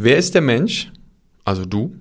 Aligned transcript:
Wer 0.00 0.16
ist 0.16 0.36
der 0.36 0.42
Mensch, 0.42 0.92
also 1.44 1.64
du, 1.64 1.96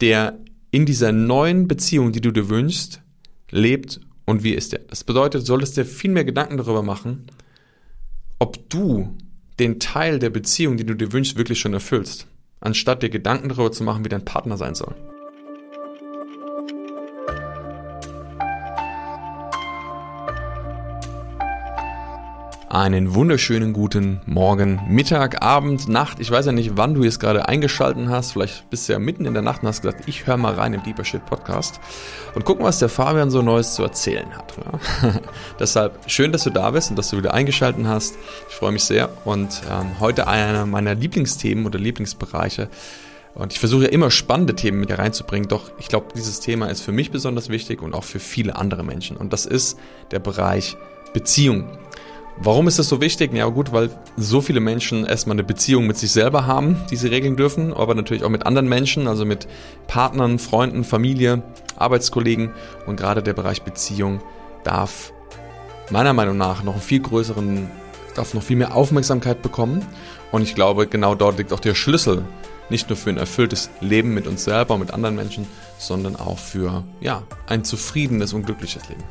der 0.00 0.38
in 0.70 0.86
dieser 0.86 1.12
neuen 1.12 1.68
Beziehung, 1.68 2.10
die 2.12 2.22
du 2.22 2.30
dir 2.30 2.48
wünschst, 2.48 3.02
lebt 3.50 4.00
und 4.24 4.44
wie 4.44 4.54
ist 4.54 4.72
er? 4.72 4.78
Das 4.78 5.04
bedeutet, 5.04 5.44
solltest 5.44 5.76
dir 5.76 5.84
viel 5.84 6.10
mehr 6.10 6.24
Gedanken 6.24 6.56
darüber 6.56 6.82
machen, 6.82 7.26
ob 8.38 8.70
du 8.70 9.14
den 9.58 9.78
Teil 9.78 10.18
der 10.18 10.30
Beziehung, 10.30 10.78
die 10.78 10.86
du 10.86 10.94
dir 10.94 11.12
wünschst, 11.12 11.36
wirklich 11.36 11.60
schon 11.60 11.74
erfüllst, 11.74 12.26
anstatt 12.60 13.02
dir 13.02 13.10
Gedanken 13.10 13.50
darüber 13.50 13.70
zu 13.70 13.84
machen, 13.84 14.02
wie 14.06 14.08
dein 14.08 14.24
Partner 14.24 14.56
sein 14.56 14.74
soll. 14.74 14.94
Einen 22.74 23.14
wunderschönen 23.14 23.72
guten 23.72 24.20
Morgen, 24.26 24.80
Mittag, 24.88 25.44
Abend, 25.44 25.88
Nacht. 25.88 26.18
Ich 26.18 26.28
weiß 26.28 26.46
ja 26.46 26.50
nicht, 26.50 26.72
wann 26.76 26.94
du 26.94 27.04
jetzt 27.04 27.20
gerade 27.20 27.46
eingeschalten 27.46 28.10
hast. 28.10 28.32
Vielleicht 28.32 28.68
bist 28.68 28.88
du 28.88 28.94
ja 28.94 28.98
mitten 28.98 29.26
in 29.26 29.32
der 29.32 29.44
Nacht 29.44 29.62
und 29.62 29.68
hast 29.68 29.82
gesagt, 29.82 30.08
ich 30.08 30.26
höre 30.26 30.36
mal 30.36 30.54
rein 30.54 30.74
im 30.74 30.82
Deeper 30.82 31.04
Shit 31.04 31.24
Podcast 31.24 31.78
und 32.34 32.44
gucken, 32.44 32.64
was 32.64 32.80
der 32.80 32.88
Fabian 32.88 33.30
so 33.30 33.42
Neues 33.42 33.74
zu 33.74 33.84
erzählen 33.84 34.26
hat. 34.36 34.54
Ja. 34.56 35.20
Deshalb 35.60 36.10
schön, 36.10 36.32
dass 36.32 36.42
du 36.42 36.50
da 36.50 36.72
bist 36.72 36.90
und 36.90 36.98
dass 36.98 37.10
du 37.10 37.16
wieder 37.16 37.32
eingeschalten 37.32 37.86
hast. 37.86 38.16
Ich 38.48 38.56
freue 38.56 38.72
mich 38.72 38.82
sehr 38.82 39.08
und 39.24 39.62
ähm, 39.70 40.00
heute 40.00 40.26
einer 40.26 40.66
meiner 40.66 40.96
Lieblingsthemen 40.96 41.66
oder 41.66 41.78
Lieblingsbereiche. 41.78 42.68
Und 43.36 43.52
ich 43.52 43.60
versuche 43.60 43.84
ja 43.84 43.90
immer 43.90 44.10
spannende 44.10 44.56
Themen 44.56 44.80
mit 44.80 44.90
reinzubringen, 44.90 45.48
doch 45.48 45.70
ich 45.78 45.86
glaube, 45.86 46.08
dieses 46.16 46.40
Thema 46.40 46.66
ist 46.66 46.80
für 46.80 46.90
mich 46.90 47.12
besonders 47.12 47.50
wichtig 47.50 47.82
und 47.82 47.94
auch 47.94 48.02
für 48.02 48.18
viele 48.18 48.56
andere 48.56 48.82
Menschen. 48.82 49.16
Und 49.16 49.32
das 49.32 49.46
ist 49.46 49.78
der 50.10 50.18
Bereich 50.18 50.76
Beziehung. 51.12 51.68
Warum 52.36 52.66
ist 52.66 52.80
das 52.80 52.88
so 52.88 53.00
wichtig? 53.00 53.32
Ja 53.32 53.46
gut, 53.46 53.72
weil 53.72 53.90
so 54.16 54.40
viele 54.40 54.58
Menschen 54.58 55.06
erstmal 55.06 55.36
eine 55.36 55.44
Beziehung 55.44 55.86
mit 55.86 55.96
sich 55.96 56.10
selber 56.10 56.46
haben, 56.46 56.76
die 56.90 56.96
sie 56.96 57.06
regeln 57.06 57.36
dürfen, 57.36 57.72
aber 57.72 57.94
natürlich 57.94 58.24
auch 58.24 58.28
mit 58.28 58.44
anderen 58.44 58.68
Menschen, 58.68 59.06
also 59.06 59.24
mit 59.24 59.46
Partnern, 59.86 60.40
Freunden, 60.40 60.82
Familie, 60.82 61.42
Arbeitskollegen. 61.76 62.50
Und 62.86 62.96
gerade 62.96 63.22
der 63.22 63.34
Bereich 63.34 63.62
Beziehung 63.62 64.20
darf 64.64 65.12
meiner 65.90 66.12
Meinung 66.12 66.36
nach 66.36 66.64
noch 66.64 66.72
einen 66.74 66.82
viel 66.82 67.00
größeren, 67.00 67.70
darf 68.16 68.34
noch 68.34 68.42
viel 68.42 68.56
mehr 68.56 68.74
Aufmerksamkeit 68.74 69.40
bekommen. 69.40 69.86
Und 70.32 70.42
ich 70.42 70.56
glaube, 70.56 70.88
genau 70.88 71.14
dort 71.14 71.38
liegt 71.38 71.52
auch 71.52 71.60
der 71.60 71.76
Schlüssel, 71.76 72.24
nicht 72.68 72.88
nur 72.88 72.96
für 72.96 73.10
ein 73.10 73.18
erfülltes 73.18 73.70
Leben 73.80 74.12
mit 74.12 74.26
uns 74.26 74.42
selber 74.42 74.74
und 74.74 74.80
mit 74.80 74.92
anderen 74.92 75.14
Menschen, 75.14 75.46
sondern 75.78 76.16
auch 76.16 76.38
für 76.38 76.82
ja, 77.00 77.22
ein 77.46 77.62
zufriedenes 77.62 78.32
und 78.32 78.44
glückliches 78.44 78.88
Leben. 78.88 79.04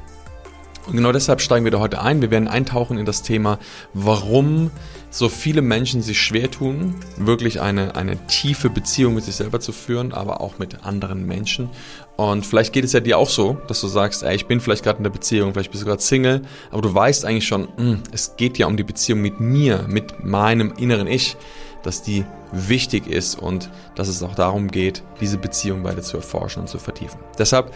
Und 0.85 0.97
genau 0.97 1.11
deshalb 1.11 1.39
steigen 1.39 1.63
wir 1.63 1.71
da 1.71 1.79
heute 1.79 2.01
ein. 2.01 2.21
Wir 2.21 2.29
werden 2.29 2.47
eintauchen 2.47 2.97
in 2.97 3.05
das 3.05 3.23
Thema, 3.23 3.57
warum 3.93 4.69
so 5.09 5.29
viele 5.29 5.61
Menschen 5.61 6.01
sich 6.01 6.19
schwer 6.19 6.51
tun, 6.51 6.95
wirklich 7.17 7.61
eine, 7.61 7.95
eine 7.95 8.17
tiefe 8.27 8.69
Beziehung 8.69 9.13
mit 9.13 9.23
sich 9.23 9.35
selber 9.35 9.59
zu 9.59 9.71
führen, 9.71 10.11
aber 10.11 10.41
auch 10.41 10.59
mit 10.59 10.83
anderen 10.83 11.25
Menschen. 11.25 11.69
Und 12.17 12.45
vielleicht 12.45 12.73
geht 12.73 12.83
es 12.83 12.93
ja 12.93 12.99
dir 12.99 13.17
auch 13.17 13.29
so, 13.29 13.57
dass 13.67 13.79
du 13.79 13.87
sagst, 13.87 14.23
ey, 14.23 14.35
ich 14.35 14.47
bin 14.47 14.59
vielleicht 14.59 14.83
gerade 14.83 14.97
in 14.97 15.03
der 15.03 15.11
Beziehung, 15.11 15.53
vielleicht 15.53 15.71
bist 15.71 15.83
du 15.83 15.87
gerade 15.87 16.01
Single, 16.01 16.41
aber 16.71 16.81
du 16.81 16.93
weißt 16.93 17.25
eigentlich 17.25 17.47
schon, 17.47 17.63
mh, 17.63 17.77
hm, 17.77 18.03
es 18.11 18.35
geht 18.35 18.57
ja 18.57 18.67
um 18.67 18.75
die 18.75 18.83
Beziehung 18.83 19.21
mit 19.21 19.39
mir, 19.39 19.85
mit 19.87 20.23
meinem 20.23 20.73
inneren 20.77 21.07
Ich, 21.07 21.37
dass 21.83 22.01
die 22.01 22.25
wichtig 22.51 23.07
ist 23.07 23.35
und 23.37 23.69
dass 23.95 24.07
es 24.07 24.23
auch 24.23 24.35
darum 24.35 24.69
geht, 24.69 25.03
diese 25.21 25.37
Beziehung 25.37 25.83
beide 25.83 26.01
zu 26.01 26.17
erforschen 26.17 26.61
und 26.61 26.67
zu 26.67 26.79
vertiefen. 26.79 27.19
Deshalb 27.37 27.73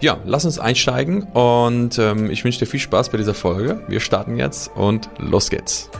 ja, 0.00 0.18
lass 0.24 0.46
uns 0.46 0.58
einsteigen 0.58 1.24
und 1.24 1.98
ähm, 1.98 2.30
ich 2.30 2.42
wünsche 2.44 2.60
dir 2.60 2.66
viel 2.66 2.80
Spaß 2.80 3.10
bei 3.10 3.18
dieser 3.18 3.34
Folge. 3.34 3.82
Wir 3.86 4.00
starten 4.00 4.36
jetzt 4.36 4.70
und 4.74 5.10
los 5.18 5.50
geht's. 5.50 5.90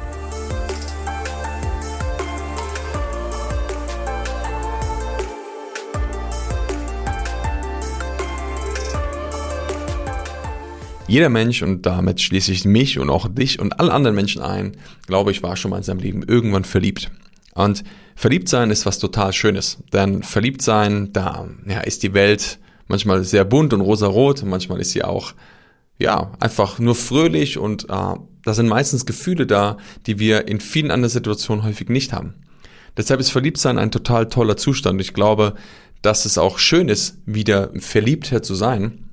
Jeder 11.07 11.29
Mensch, 11.29 11.61
und 11.63 11.85
damit 11.85 12.21
schließe 12.21 12.53
ich 12.53 12.65
mich 12.65 12.99
und 13.01 13.11
auch 13.11 13.27
dich 13.29 13.59
und 13.59 13.81
alle 13.81 13.93
anderen 13.93 14.15
Menschen 14.15 14.41
ein, 14.41 14.77
glaube 15.09 15.33
ich, 15.33 15.43
war 15.43 15.57
schon 15.57 15.73
mal 15.73 15.79
in 15.79 15.83
seinem 15.83 15.99
Leben 15.99 16.23
irgendwann 16.23 16.65
verliebt. 16.65 17.11
Und 17.53 17.83
verliebt 18.15 18.49
sein 18.49 18.71
ist 18.71 18.87
was 18.87 19.01
total 19.01 19.33
Schönes. 19.33 19.79
Denn 19.93 20.23
verliebt 20.23 20.63
sein, 20.63 21.13
da 21.13 21.49
ja, 21.67 21.81
ist 21.81 22.05
die 22.05 22.15
Welt 22.15 22.61
manchmal 22.91 23.25
sehr 23.25 23.45
bunt 23.45 23.73
und 23.73 23.81
rosarot, 23.81 24.43
manchmal 24.45 24.81
ist 24.81 24.91
sie 24.91 25.03
auch 25.03 25.33
ja 25.99 26.33
einfach 26.41 26.79
nur 26.79 26.95
fröhlich 26.95 27.57
und 27.57 27.85
äh, 27.85 27.87
da 28.45 28.55
sind 28.55 28.69
meistens 28.69 29.07
Gefühle 29.07 29.47
da, 29.47 29.79
die 30.07 30.19
wir 30.19 30.49
in 30.49 30.61
vielen 30.61 30.91
anderen 30.91 31.11
Situationen 31.11 31.65
häufig 31.65 31.89
nicht 31.89 32.13
haben. 32.13 32.35
Deshalb 32.97 33.21
ist 33.21 33.31
Verliebtsein 33.31 33.79
ein 33.79 33.91
total 33.91 34.29
toller 34.29 34.57
Zustand. 34.57 35.01
Ich 35.01 35.15
glaube, 35.15 35.55
dass 36.03 36.25
es 36.25 36.37
auch 36.37 36.59
schön 36.59 36.89
ist, 36.89 37.19
wieder 37.27 37.71
verliebter 37.79 38.43
zu 38.43 38.55
sein 38.55 39.10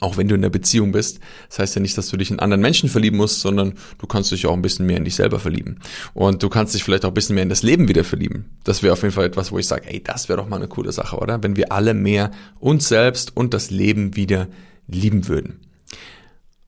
auch 0.00 0.16
wenn 0.16 0.28
du 0.28 0.34
in 0.34 0.42
der 0.42 0.50
Beziehung 0.50 0.92
bist. 0.92 1.20
Das 1.48 1.58
heißt 1.58 1.74
ja 1.76 1.82
nicht, 1.82 1.96
dass 1.96 2.08
du 2.08 2.16
dich 2.16 2.30
in 2.30 2.38
anderen 2.38 2.60
Menschen 2.60 2.88
verlieben 2.88 3.16
musst, 3.16 3.40
sondern 3.40 3.74
du 3.98 4.06
kannst 4.06 4.30
dich 4.30 4.46
auch 4.46 4.52
ein 4.52 4.62
bisschen 4.62 4.86
mehr 4.86 4.98
in 4.98 5.04
dich 5.04 5.14
selber 5.14 5.40
verlieben. 5.40 5.80
Und 6.14 6.42
du 6.42 6.48
kannst 6.48 6.74
dich 6.74 6.84
vielleicht 6.84 7.04
auch 7.04 7.10
ein 7.10 7.14
bisschen 7.14 7.34
mehr 7.34 7.42
in 7.42 7.48
das 7.48 7.62
Leben 7.62 7.88
wieder 7.88 8.04
verlieben. 8.04 8.56
Das 8.64 8.82
wäre 8.82 8.92
auf 8.92 9.02
jeden 9.02 9.14
Fall 9.14 9.26
etwas, 9.26 9.50
wo 9.50 9.58
ich 9.58 9.66
sage, 9.66 9.88
ey, 9.88 10.02
das 10.02 10.28
wäre 10.28 10.38
doch 10.38 10.48
mal 10.48 10.56
eine 10.56 10.68
coole 10.68 10.92
Sache, 10.92 11.16
oder? 11.16 11.42
Wenn 11.42 11.56
wir 11.56 11.72
alle 11.72 11.94
mehr 11.94 12.30
uns 12.60 12.88
selbst 12.88 13.36
und 13.36 13.54
das 13.54 13.70
Leben 13.70 14.14
wieder 14.14 14.48
lieben 14.86 15.26
würden. 15.28 15.60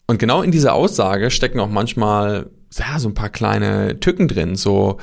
Und 0.07 0.19
genau 0.19 0.43
in 0.43 0.51
dieser 0.51 0.75
Aussage 0.75 1.31
stecken 1.31 1.61
auch 1.61 1.69
manchmal 1.69 2.51
ja, 2.77 2.99
so 2.99 3.09
ein 3.09 3.15
paar 3.15 3.31
kleine 3.31 4.01
Tücken 4.01 4.29
drin, 4.29 4.57
so 4.57 4.99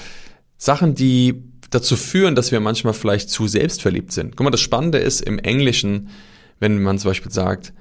Sachen, 0.57 0.95
die 0.95 1.43
dazu 1.69 1.95
führen, 1.95 2.35
dass 2.35 2.51
wir 2.51 2.59
manchmal 2.59 2.93
vielleicht 2.93 3.29
zu 3.29 3.47
selbstverliebt 3.47 4.11
sind. 4.11 4.35
Guck 4.35 4.45
mal, 4.45 4.51
das 4.51 4.61
Spannende 4.61 4.97
ist 4.97 5.21
im 5.21 5.39
Englischen, 5.39 6.09
wenn 6.59 6.81
man 6.81 6.97
zum 6.97 7.11
Beispiel 7.11 7.31
sagt, 7.31 7.73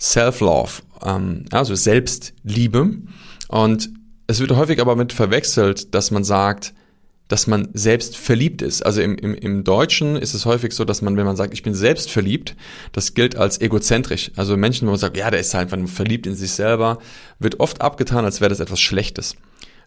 Self-Love, 0.00 0.82
ähm, 1.04 1.44
also 1.50 1.74
Selbstliebe. 1.74 2.90
Und 3.48 3.90
es 4.26 4.40
wird 4.40 4.52
häufig 4.52 4.80
aber 4.80 4.96
mit 4.96 5.12
verwechselt, 5.12 5.94
dass 5.94 6.10
man 6.10 6.24
sagt, 6.24 6.72
dass 7.30 7.46
man 7.46 7.68
selbst 7.74 8.16
verliebt 8.16 8.60
ist. 8.60 8.84
Also 8.84 9.00
im, 9.00 9.16
im, 9.16 9.34
im 9.34 9.62
Deutschen 9.62 10.16
ist 10.16 10.34
es 10.34 10.46
häufig 10.46 10.72
so, 10.72 10.84
dass 10.84 11.00
man, 11.00 11.16
wenn 11.16 11.26
man 11.26 11.36
sagt, 11.36 11.54
ich 11.54 11.62
bin 11.62 11.74
selbst 11.74 12.10
verliebt, 12.10 12.56
das 12.90 13.14
gilt 13.14 13.36
als 13.36 13.60
egozentrisch. 13.60 14.32
Also 14.34 14.56
Menschen, 14.56 14.86
wo 14.86 14.90
man 14.90 14.98
sagt, 14.98 15.16
ja, 15.16 15.30
der 15.30 15.38
ist 15.38 15.54
einfach 15.54 15.76
nur 15.76 15.86
verliebt 15.86 16.26
in 16.26 16.34
sich 16.34 16.50
selber, 16.50 16.98
wird 17.38 17.60
oft 17.60 17.80
abgetan, 17.82 18.24
als 18.24 18.40
wäre 18.40 18.48
das 18.48 18.58
etwas 18.58 18.80
Schlechtes. 18.80 19.36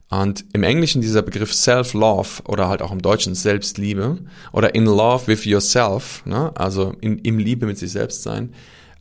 Und 0.10 0.46
im 0.54 0.64
Englischen 0.64 1.02
dieser 1.02 1.22
Begriff 1.22 1.54
Self-Love 1.54 2.44
oder 2.46 2.70
halt 2.70 2.82
auch 2.82 2.92
im 2.92 3.02
Deutschen 3.02 3.36
Selbstliebe 3.36 4.20
oder 4.52 4.74
in 4.76 4.86
love 4.86 5.28
with 5.28 5.44
yourself, 5.44 6.26
ne? 6.26 6.52
also 6.56 6.96
in, 7.02 7.20
im 7.20 7.40
Liebe 7.40 7.66
mit 7.66 7.78
sich 7.78 7.92
selbst 7.92 8.24
sein, 8.24 8.54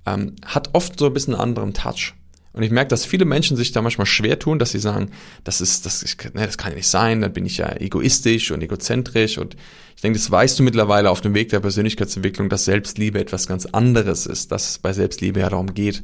ähm, 0.06 0.36
hat 0.44 0.70
oft 0.72 0.98
so 0.98 1.06
ein 1.06 1.12
bisschen 1.12 1.34
einen 1.34 1.42
anderen 1.42 1.74
Touch. 1.74 2.14
Und 2.54 2.62
ich 2.62 2.70
merke, 2.70 2.88
dass 2.88 3.06
viele 3.06 3.24
Menschen 3.24 3.56
sich 3.56 3.72
da 3.72 3.80
manchmal 3.80 4.06
schwer 4.06 4.38
tun, 4.38 4.58
dass 4.58 4.72
sie 4.72 4.78
sagen, 4.78 5.10
das 5.42 5.60
ist, 5.60 5.86
das, 5.86 6.02
ich, 6.02 6.16
ne, 6.34 6.44
das 6.44 6.58
kann 6.58 6.72
ja 6.72 6.76
nicht 6.76 6.88
sein, 6.88 7.22
dann 7.22 7.32
bin 7.32 7.46
ich 7.46 7.56
ja 7.56 7.74
egoistisch 7.80 8.50
und 8.50 8.62
egozentrisch. 8.62 9.38
Und 9.38 9.56
ich 9.96 10.02
denke, 10.02 10.18
das 10.18 10.30
weißt 10.30 10.58
du 10.58 10.62
mittlerweile 10.62 11.10
auf 11.10 11.22
dem 11.22 11.34
Weg 11.34 11.48
der 11.48 11.60
Persönlichkeitsentwicklung, 11.60 12.50
dass 12.50 12.66
Selbstliebe 12.66 13.18
etwas 13.18 13.46
ganz 13.46 13.64
anderes 13.66 14.26
ist, 14.26 14.52
dass 14.52 14.70
es 14.70 14.78
bei 14.78 14.92
Selbstliebe 14.92 15.40
ja 15.40 15.48
darum 15.48 15.72
geht, 15.72 16.02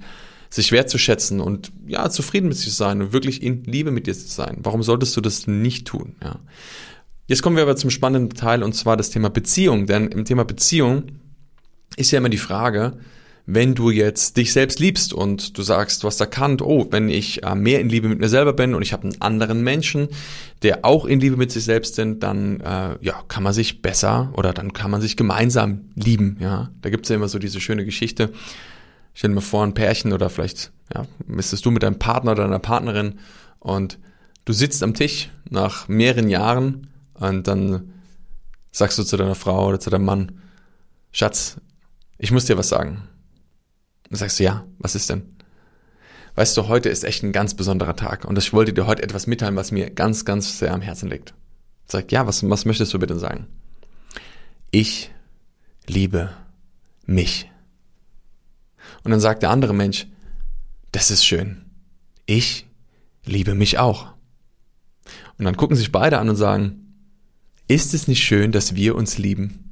sich 0.49 0.73
wertzuschätzen 0.73 1.41
und 1.41 1.71
ja, 1.87 2.09
zufrieden 2.09 2.49
mit 2.49 2.57
sich 2.57 2.69
zu 2.71 2.75
sein 2.75 3.03
und 3.03 3.13
wirklich 3.13 3.43
in 3.43 3.65
Liebe 3.65 3.91
mit 3.91 4.07
dir 4.07 4.15
zu 4.15 4.29
sein. 4.29 4.59
Warum 4.63 4.83
solltest 4.83 5.15
du 5.19 5.21
das 5.21 5.47
nicht 5.47 5.87
tun? 5.87 6.17
Ja. 6.23 6.39
Jetzt 7.27 7.43
kommen 7.43 7.57
wir 7.57 7.63
aber 7.63 7.77
zum 7.77 7.91
spannenden 7.91 8.35
Teil 8.35 8.63
und 8.63 8.73
zwar 8.73 8.97
das 8.97 9.11
Thema 9.11 9.29
Beziehung. 9.29 9.87
Denn 9.87 10.09
im 10.09 10.25
Thema 10.25 10.45
Beziehung 10.47 11.05
ist 11.97 12.11
ja 12.11 12.19
immer 12.19 12.31
die 12.31 12.39
Frage, 12.39 12.97
wenn 13.51 13.75
du 13.75 13.91
jetzt 13.91 14.37
dich 14.37 14.53
selbst 14.53 14.79
liebst 14.79 15.15
und 15.15 15.57
du 15.57 15.63
sagst, 15.63 16.03
du 16.03 16.07
hast 16.07 16.21
erkannt, 16.21 16.61
oh, 16.61 16.87
wenn 16.91 17.09
ich 17.09 17.45
äh, 17.45 17.55
mehr 17.55 17.81
in 17.81 17.89
Liebe 17.89 18.07
mit 18.07 18.19
mir 18.19 18.29
selber 18.29 18.53
bin 18.53 18.75
und 18.75 18.83
ich 18.83 18.93
habe 18.93 19.05
einen 19.05 19.23
anderen 19.23 19.65
Menschen, 19.65 20.09
der 20.61 20.85
auch 20.85 21.07
in 21.07 21.19
Liebe 21.19 21.39
mit 21.39 21.51
sich 21.51 21.65
selbst 21.65 21.95
sind, 21.95 22.23
dann 22.23 22.61
äh, 22.61 22.99
ja, 23.01 23.23
kann 23.29 23.43
man 23.43 23.55
sich 23.55 23.81
besser 23.81 24.31
oder 24.35 24.53
dann 24.53 24.75
kann 24.75 24.91
man 24.91 25.01
sich 25.01 25.17
gemeinsam 25.17 25.87
lieben. 25.95 26.37
Ja, 26.41 26.71
da 26.83 26.91
gibt's 26.91 27.09
ja 27.09 27.17
immer 27.17 27.29
so 27.29 27.39
diese 27.39 27.59
schöne 27.59 27.87
Geschichte. 27.87 28.35
Stell 29.15 29.31
dir 29.31 29.37
mal 29.37 29.41
vor, 29.41 29.65
ein 29.65 29.73
Pärchen 29.73 30.13
oder 30.13 30.29
vielleicht 30.29 30.71
ja, 30.95 31.07
müsstest 31.27 31.65
du 31.65 31.71
mit 31.71 31.83
deinem 31.83 31.99
Partner 31.99 32.33
oder 32.33 32.43
deiner 32.43 32.59
Partnerin 32.59 33.15
und 33.61 33.99
du 34.45 34.53
sitzt 34.53 34.83
am 34.83 34.93
Tisch 34.93 35.31
nach 35.49 35.89
mehreren 35.89 36.29
Jahren 36.29 36.89
und 37.15 37.49
dann 37.49 37.95
sagst 38.73 38.99
du 38.99 39.05
zu 39.05 39.17
deiner 39.17 39.35
Frau 39.35 39.69
oder 39.69 39.81
zu 39.81 39.89
deinem 39.89 40.05
Mann, 40.05 40.33
Schatz, 41.13 41.57
ich 42.19 42.31
muss 42.31 42.45
dir 42.45 42.59
was 42.59 42.69
sagen. 42.69 43.09
Dann 44.11 44.19
sagst 44.19 44.39
du, 44.39 44.45
ja, 44.45 44.67
was 44.79 44.95
ist 44.95 45.11
denn? 45.11 45.37
Weißt 46.35 46.57
du, 46.57 46.69
heute 46.69 46.89
ist 46.89 47.05
echt 47.05 47.23
ein 47.23 47.33
ganz 47.33 47.55
besonderer 47.55 47.97
Tag 47.97 48.25
und 48.25 48.39
ich 48.39 48.53
wollte 48.53 48.73
dir 48.73 48.87
heute 48.87 49.03
etwas 49.03 49.27
mitteilen, 49.27 49.57
was 49.57 49.73
mir 49.73 49.91
ganz, 49.91 50.25
ganz 50.25 50.59
sehr 50.59 50.73
am 50.73 50.83
Herzen 50.83 51.11
liegt. 51.11 51.35
Sag, 51.87 52.13
ja, 52.13 52.27
was, 52.27 52.49
was 52.49 52.65
möchtest 52.65 52.95
du 52.95 52.99
bitte 52.99 53.19
sagen? 53.19 53.47
Ich 54.71 55.11
liebe 55.87 56.31
mich. 57.07 57.51
Und 59.03 59.11
dann 59.11 59.21
sagt 59.21 59.43
der 59.43 59.51
andere 59.51 59.75
Mensch, 59.75 60.07
das 60.93 61.11
ist 61.11 61.25
schön. 61.25 61.65
Ich 62.27 62.67
liebe 63.25 63.55
mich 63.55 63.79
auch. 63.79 64.13
Und 65.39 65.45
dann 65.45 65.57
gucken 65.57 65.77
sich 65.77 65.93
beide 65.93 66.19
an 66.19 66.29
und 66.29 66.37
sagen, 66.37 66.95
ist 67.69 67.95
es 67.95 68.09
nicht 68.09 68.23
schön, 68.23 68.53
dass 68.53 68.75
wir 68.75 68.95
uns 68.95 69.19
lieben? 69.19 69.68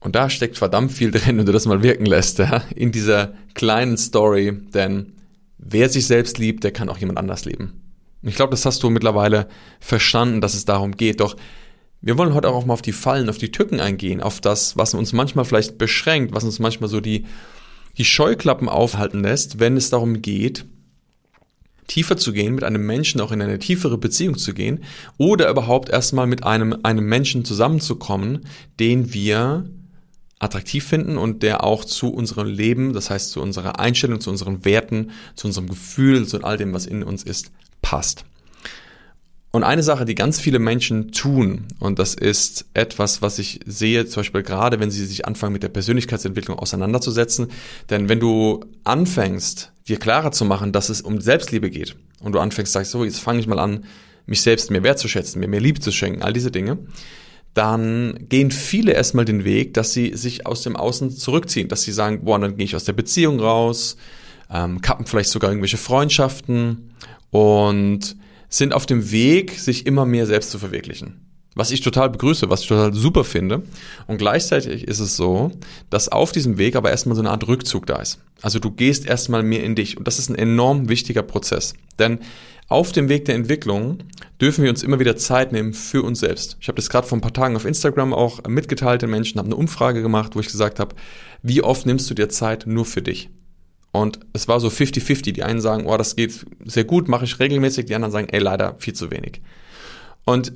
Und 0.00 0.14
da 0.14 0.30
steckt 0.30 0.56
verdammt 0.56 0.92
viel 0.92 1.10
drin, 1.10 1.38
wenn 1.38 1.46
du 1.46 1.52
das 1.52 1.66
mal 1.66 1.82
wirken 1.82 2.06
lässt, 2.06 2.38
ja? 2.38 2.62
in 2.74 2.92
dieser 2.92 3.34
kleinen 3.54 3.96
Story, 3.96 4.52
denn 4.72 5.12
wer 5.58 5.88
sich 5.88 6.06
selbst 6.06 6.38
liebt, 6.38 6.64
der 6.64 6.72
kann 6.72 6.88
auch 6.88 6.98
jemand 6.98 7.18
anders 7.18 7.44
lieben. 7.44 7.80
Ich 8.22 8.36
glaube, 8.36 8.50
das 8.50 8.64
hast 8.64 8.82
du 8.82 8.90
mittlerweile 8.90 9.48
verstanden, 9.80 10.40
dass 10.40 10.54
es 10.54 10.64
darum 10.64 10.96
geht. 10.96 11.20
Doch 11.20 11.36
wir 12.00 12.16
wollen 12.16 12.34
heute 12.34 12.48
auch 12.50 12.64
mal 12.64 12.74
auf 12.74 12.82
die 12.82 12.92
Fallen, 12.92 13.28
auf 13.28 13.38
die 13.38 13.50
Tücken 13.50 13.80
eingehen, 13.80 14.20
auf 14.20 14.40
das, 14.40 14.76
was 14.76 14.94
uns 14.94 15.12
manchmal 15.12 15.44
vielleicht 15.44 15.78
beschränkt, 15.78 16.34
was 16.34 16.44
uns 16.44 16.58
manchmal 16.60 16.88
so 16.88 17.00
die, 17.00 17.26
die 17.96 18.04
Scheuklappen 18.04 18.68
aufhalten 18.68 19.22
lässt, 19.22 19.58
wenn 19.58 19.76
es 19.76 19.90
darum 19.90 20.22
geht, 20.22 20.64
tiefer 21.88 22.16
zu 22.16 22.32
gehen, 22.32 22.54
mit 22.54 22.64
einem 22.64 22.86
Menschen 22.86 23.20
auch 23.20 23.32
in 23.32 23.42
eine 23.42 23.58
tiefere 23.58 23.98
Beziehung 23.98 24.36
zu 24.36 24.54
gehen 24.54 24.84
oder 25.16 25.50
überhaupt 25.50 25.88
erstmal 25.88 26.26
mit 26.26 26.44
einem, 26.44 26.76
einem 26.82 27.06
Menschen 27.06 27.44
zusammenzukommen, 27.44 28.46
den 28.78 29.12
wir 29.12 29.68
attraktiv 30.38 30.84
finden 30.84 31.18
und 31.18 31.42
der 31.42 31.64
auch 31.64 31.84
zu 31.84 32.12
unserem 32.12 32.46
Leben, 32.46 32.92
das 32.92 33.10
heißt 33.10 33.30
zu 33.30 33.40
unserer 33.40 33.78
Einstellung, 33.80 34.20
zu 34.20 34.30
unseren 34.30 34.64
Werten, 34.64 35.10
zu 35.34 35.46
unserem 35.46 35.68
Gefühl, 35.68 36.26
zu 36.26 36.42
all 36.42 36.56
dem, 36.56 36.72
was 36.72 36.86
in 36.86 37.02
uns 37.02 37.22
ist, 37.22 37.50
passt. 37.82 38.24
Und 39.50 39.64
eine 39.64 39.82
Sache, 39.82 40.04
die 40.04 40.14
ganz 40.14 40.38
viele 40.38 40.58
Menschen 40.58 41.10
tun, 41.10 41.64
und 41.80 41.98
das 41.98 42.14
ist 42.14 42.66
etwas, 42.74 43.22
was 43.22 43.38
ich 43.38 43.60
sehe, 43.64 44.06
zum 44.06 44.20
Beispiel 44.20 44.42
gerade, 44.42 44.78
wenn 44.78 44.90
sie 44.90 45.06
sich 45.06 45.26
anfangen, 45.26 45.54
mit 45.54 45.62
der 45.62 45.70
Persönlichkeitsentwicklung 45.70 46.58
auseinanderzusetzen. 46.58 47.48
Denn 47.88 48.10
wenn 48.10 48.20
du 48.20 48.60
anfängst, 48.84 49.72
dir 49.88 49.98
klarer 49.98 50.32
zu 50.32 50.44
machen, 50.44 50.72
dass 50.72 50.90
es 50.90 51.00
um 51.00 51.20
Selbstliebe 51.20 51.70
geht, 51.70 51.96
und 52.20 52.32
du 52.32 52.40
anfängst, 52.40 52.72
sagst, 52.72 52.90
so, 52.90 53.04
jetzt 53.04 53.20
fange 53.20 53.40
ich 53.40 53.46
mal 53.46 53.58
an, 53.58 53.84
mich 54.26 54.42
selbst 54.42 54.70
mehr 54.70 54.82
wertzuschätzen, 54.82 55.40
mir 55.40 55.48
mehr 55.48 55.60
Liebe 55.60 55.80
zu 55.80 55.92
schenken, 55.92 56.22
all 56.22 56.34
diese 56.34 56.50
Dinge, 56.50 56.78
dann 57.54 58.26
gehen 58.28 58.50
viele 58.50 58.92
erstmal 58.92 59.24
den 59.24 59.44
Weg, 59.44 59.74
dass 59.74 59.92
sie 59.92 60.16
sich 60.16 60.46
aus 60.46 60.62
dem 60.62 60.76
Außen 60.76 61.10
zurückziehen, 61.10 61.68
dass 61.68 61.82
sie 61.82 61.92
sagen, 61.92 62.24
boah, 62.24 62.38
dann 62.38 62.56
gehe 62.56 62.64
ich 62.64 62.76
aus 62.76 62.84
der 62.84 62.92
Beziehung 62.92 63.40
raus, 63.40 63.96
ähm, 64.50 64.80
kappen 64.80 65.06
vielleicht 65.06 65.30
sogar 65.30 65.50
irgendwelche 65.50 65.76
Freundschaften 65.76 66.94
und 67.30 68.16
sind 68.48 68.72
auf 68.72 68.86
dem 68.86 69.10
Weg, 69.10 69.58
sich 69.58 69.86
immer 69.86 70.06
mehr 70.06 70.26
selbst 70.26 70.50
zu 70.50 70.58
verwirklichen. 70.58 71.27
Was 71.58 71.72
ich 71.72 71.80
total 71.80 72.08
begrüße, 72.08 72.48
was 72.50 72.62
ich 72.62 72.68
total 72.68 72.94
super 72.94 73.24
finde. 73.24 73.64
Und 74.06 74.18
gleichzeitig 74.18 74.86
ist 74.86 75.00
es 75.00 75.16
so, 75.16 75.50
dass 75.90 76.08
auf 76.08 76.30
diesem 76.30 76.56
Weg 76.56 76.76
aber 76.76 76.90
erstmal 76.90 77.16
so 77.16 77.20
eine 77.20 77.32
Art 77.32 77.48
Rückzug 77.48 77.84
da 77.84 77.96
ist. 77.96 78.20
Also 78.42 78.60
du 78.60 78.70
gehst 78.70 79.06
erstmal 79.06 79.42
mehr 79.42 79.64
in 79.64 79.74
dich. 79.74 79.96
Und 79.98 80.06
das 80.06 80.20
ist 80.20 80.30
ein 80.30 80.36
enorm 80.36 80.88
wichtiger 80.88 81.24
Prozess. 81.24 81.74
Denn 81.98 82.20
auf 82.68 82.92
dem 82.92 83.08
Weg 83.08 83.24
der 83.24 83.34
Entwicklung 83.34 84.04
dürfen 84.40 84.62
wir 84.62 84.70
uns 84.70 84.84
immer 84.84 85.00
wieder 85.00 85.16
Zeit 85.16 85.50
nehmen 85.50 85.74
für 85.74 86.04
uns 86.04 86.20
selbst. 86.20 86.56
Ich 86.60 86.68
habe 86.68 86.76
das 86.76 86.90
gerade 86.90 87.08
vor 87.08 87.18
ein 87.18 87.22
paar 87.22 87.32
Tagen 87.32 87.56
auf 87.56 87.64
Instagram 87.64 88.14
auch 88.14 88.46
mitgeteilt 88.46 89.02
den 89.02 89.10
Menschen, 89.10 89.38
habe 89.40 89.46
eine 89.46 89.56
Umfrage 89.56 90.00
gemacht, 90.00 90.36
wo 90.36 90.40
ich 90.40 90.46
gesagt 90.46 90.78
habe, 90.78 90.94
wie 91.42 91.64
oft 91.64 91.86
nimmst 91.86 92.08
du 92.08 92.14
dir 92.14 92.28
Zeit 92.28 92.68
nur 92.68 92.84
für 92.84 93.02
dich? 93.02 93.30
Und 93.90 94.20
es 94.32 94.46
war 94.46 94.60
so 94.60 94.68
50-50. 94.68 95.32
Die 95.32 95.42
einen 95.42 95.60
sagen, 95.60 95.86
oh, 95.86 95.96
das 95.96 96.14
geht 96.14 96.46
sehr 96.64 96.84
gut, 96.84 97.08
mache 97.08 97.24
ich 97.24 97.40
regelmäßig. 97.40 97.86
Die 97.86 97.96
anderen 97.96 98.12
sagen, 98.12 98.28
ey, 98.30 98.38
leider 98.38 98.76
viel 98.78 98.94
zu 98.94 99.10
wenig. 99.10 99.42
Und 100.24 100.52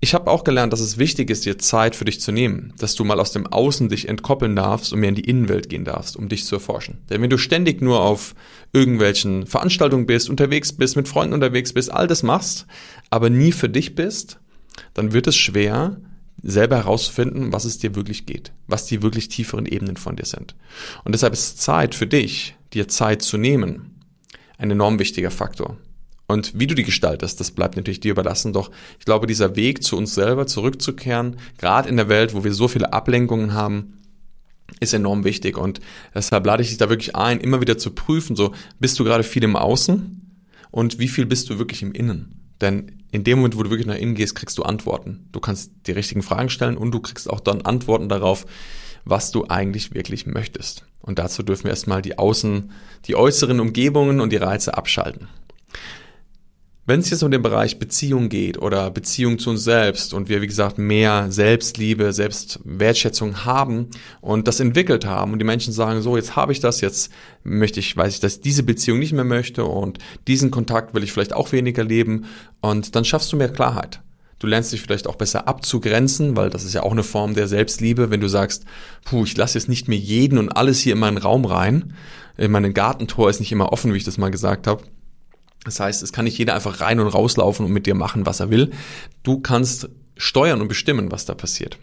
ich 0.00 0.14
habe 0.14 0.30
auch 0.30 0.44
gelernt, 0.44 0.72
dass 0.72 0.80
es 0.80 0.98
wichtig 0.98 1.28
ist, 1.28 1.44
dir 1.44 1.58
Zeit 1.58 1.96
für 1.96 2.04
dich 2.04 2.20
zu 2.20 2.30
nehmen, 2.30 2.72
dass 2.78 2.94
du 2.94 3.04
mal 3.04 3.18
aus 3.18 3.32
dem 3.32 3.48
Außen 3.48 3.88
dich 3.88 4.08
entkoppeln 4.08 4.54
darfst 4.54 4.92
und 4.92 5.00
mehr 5.00 5.08
in 5.08 5.16
die 5.16 5.28
Innenwelt 5.28 5.68
gehen 5.68 5.84
darfst, 5.84 6.16
um 6.16 6.28
dich 6.28 6.44
zu 6.44 6.54
erforschen. 6.54 6.98
Denn 7.10 7.20
wenn 7.20 7.30
du 7.30 7.38
ständig 7.38 7.82
nur 7.82 8.00
auf 8.00 8.36
irgendwelchen 8.72 9.46
Veranstaltungen 9.46 10.06
bist, 10.06 10.30
unterwegs 10.30 10.72
bist, 10.72 10.94
mit 10.94 11.08
Freunden 11.08 11.34
unterwegs 11.34 11.72
bist, 11.72 11.90
all 11.92 12.06
das 12.06 12.22
machst, 12.22 12.66
aber 13.10 13.28
nie 13.28 13.50
für 13.50 13.68
dich 13.68 13.96
bist, 13.96 14.38
dann 14.94 15.12
wird 15.12 15.26
es 15.26 15.36
schwer, 15.36 15.96
selber 16.42 16.76
herauszufinden, 16.76 17.52
was 17.52 17.64
es 17.64 17.78
dir 17.78 17.96
wirklich 17.96 18.24
geht, 18.24 18.52
was 18.68 18.86
die 18.86 19.02
wirklich 19.02 19.26
tieferen 19.26 19.66
Ebenen 19.66 19.96
von 19.96 20.14
dir 20.14 20.26
sind. 20.26 20.54
Und 21.02 21.12
deshalb 21.12 21.32
ist 21.32 21.60
Zeit 21.60 21.96
für 21.96 22.06
dich, 22.06 22.54
dir 22.72 22.86
Zeit 22.86 23.22
zu 23.22 23.36
nehmen, 23.36 23.96
ein 24.58 24.70
enorm 24.70 25.00
wichtiger 25.00 25.32
Faktor. 25.32 25.76
Und 26.28 26.52
wie 26.54 26.66
du 26.66 26.74
die 26.74 26.84
gestaltest, 26.84 27.40
das 27.40 27.50
bleibt 27.50 27.76
natürlich 27.76 28.00
dir 28.00 28.12
überlassen. 28.12 28.52
Doch 28.52 28.70
ich 28.98 29.06
glaube, 29.06 29.26
dieser 29.26 29.56
Weg 29.56 29.82
zu 29.82 29.96
uns 29.96 30.14
selber 30.14 30.46
zurückzukehren, 30.46 31.36
gerade 31.56 31.88
in 31.88 31.96
der 31.96 32.10
Welt, 32.10 32.34
wo 32.34 32.44
wir 32.44 32.52
so 32.52 32.68
viele 32.68 32.92
Ablenkungen 32.92 33.54
haben, 33.54 33.94
ist 34.78 34.92
enorm 34.92 35.24
wichtig. 35.24 35.56
Und 35.56 35.80
deshalb 36.14 36.44
lade 36.46 36.62
ich 36.62 36.68
dich 36.68 36.78
da 36.78 36.90
wirklich 36.90 37.16
ein, 37.16 37.40
immer 37.40 37.62
wieder 37.62 37.78
zu 37.78 37.90
prüfen, 37.90 38.36
so 38.36 38.52
bist 38.78 38.98
du 38.98 39.04
gerade 39.04 39.24
viel 39.24 39.42
im 39.42 39.56
Außen 39.56 40.44
und 40.70 40.98
wie 40.98 41.08
viel 41.08 41.24
bist 41.24 41.48
du 41.48 41.58
wirklich 41.58 41.82
im 41.82 41.92
Innen? 41.92 42.34
Denn 42.60 42.92
in 43.10 43.24
dem 43.24 43.38
Moment, 43.38 43.56
wo 43.56 43.62
du 43.62 43.70
wirklich 43.70 43.86
nach 43.86 43.96
innen 43.96 44.14
gehst, 44.14 44.34
kriegst 44.34 44.58
du 44.58 44.64
Antworten. 44.64 45.28
Du 45.32 45.40
kannst 45.40 45.72
die 45.86 45.92
richtigen 45.92 46.22
Fragen 46.22 46.50
stellen 46.50 46.76
und 46.76 46.90
du 46.92 47.00
kriegst 47.00 47.30
auch 47.30 47.40
dann 47.40 47.62
Antworten 47.62 48.10
darauf, 48.10 48.44
was 49.04 49.30
du 49.30 49.46
eigentlich 49.48 49.94
wirklich 49.94 50.26
möchtest. 50.26 50.84
Und 51.00 51.18
dazu 51.18 51.42
dürfen 51.42 51.64
wir 51.64 51.70
erstmal 51.70 52.02
die 52.02 52.18
Außen, 52.18 52.70
die 53.06 53.16
äußeren 53.16 53.60
Umgebungen 53.60 54.20
und 54.20 54.30
die 54.30 54.36
Reize 54.36 54.76
abschalten. 54.76 55.28
Wenn 56.88 57.00
es 57.00 57.10
jetzt 57.10 57.22
um 57.22 57.30
den 57.30 57.42
Bereich 57.42 57.78
Beziehung 57.78 58.30
geht 58.30 58.56
oder 58.56 58.90
Beziehung 58.90 59.38
zu 59.38 59.50
uns 59.50 59.62
selbst 59.62 60.14
und 60.14 60.30
wir, 60.30 60.40
wie 60.40 60.46
gesagt, 60.46 60.78
mehr 60.78 61.26
Selbstliebe, 61.30 62.14
Selbstwertschätzung 62.14 63.44
haben 63.44 63.88
und 64.22 64.48
das 64.48 64.58
entwickelt 64.58 65.04
haben 65.04 65.34
und 65.34 65.38
die 65.38 65.44
Menschen 65.44 65.74
sagen, 65.74 66.00
so, 66.00 66.16
jetzt 66.16 66.34
habe 66.34 66.52
ich 66.52 66.60
das, 66.60 66.80
jetzt 66.80 67.12
möchte 67.44 67.78
ich, 67.78 67.94
weiß 67.94 68.14
ich, 68.14 68.20
dass 68.20 68.36
ich 68.36 68.40
diese 68.40 68.62
Beziehung 68.62 69.00
nicht 69.00 69.12
mehr 69.12 69.24
möchte 69.24 69.66
und 69.66 69.98
diesen 70.28 70.50
Kontakt 70.50 70.94
will 70.94 71.04
ich 71.04 71.12
vielleicht 71.12 71.34
auch 71.34 71.52
weniger 71.52 71.84
leben 71.84 72.24
und 72.62 72.96
dann 72.96 73.04
schaffst 73.04 73.30
du 73.34 73.36
mehr 73.36 73.52
Klarheit. 73.52 74.00
Du 74.38 74.46
lernst 74.46 74.72
dich 74.72 74.80
vielleicht 74.80 75.08
auch 75.08 75.16
besser 75.16 75.46
abzugrenzen, 75.46 76.36
weil 76.36 76.48
das 76.48 76.64
ist 76.64 76.72
ja 76.72 76.84
auch 76.84 76.92
eine 76.92 77.02
Form 77.02 77.34
der 77.34 77.48
Selbstliebe, 77.48 78.08
wenn 78.10 78.22
du 78.22 78.28
sagst, 78.28 78.64
puh, 79.04 79.24
ich 79.24 79.36
lasse 79.36 79.58
jetzt 79.58 79.68
nicht 79.68 79.88
mehr 79.88 79.98
jeden 79.98 80.38
und 80.38 80.48
alles 80.48 80.80
hier 80.80 80.94
in 80.94 81.00
meinen 81.00 81.18
Raum 81.18 81.44
rein. 81.44 81.92
Mein 82.38 82.72
Gartentor 82.72 83.28
ist 83.28 83.40
nicht 83.40 83.52
immer 83.52 83.74
offen, 83.74 83.92
wie 83.92 83.98
ich 83.98 84.04
das 84.04 84.16
mal 84.16 84.30
gesagt 84.30 84.66
habe 84.66 84.84
das 85.64 85.80
heißt, 85.80 86.02
es 86.02 86.12
kann 86.12 86.24
nicht 86.24 86.38
jeder 86.38 86.54
einfach 86.54 86.80
rein 86.80 87.00
und 87.00 87.08
rauslaufen 87.08 87.66
und 87.66 87.72
mit 87.72 87.86
dir 87.86 87.94
machen, 87.94 88.26
was 88.26 88.40
er 88.40 88.50
will. 88.50 88.70
Du 89.22 89.40
kannst 89.40 89.88
steuern 90.16 90.60
und 90.60 90.68
bestimmen, 90.68 91.10
was 91.10 91.24
da 91.24 91.34
passiert. 91.34 91.78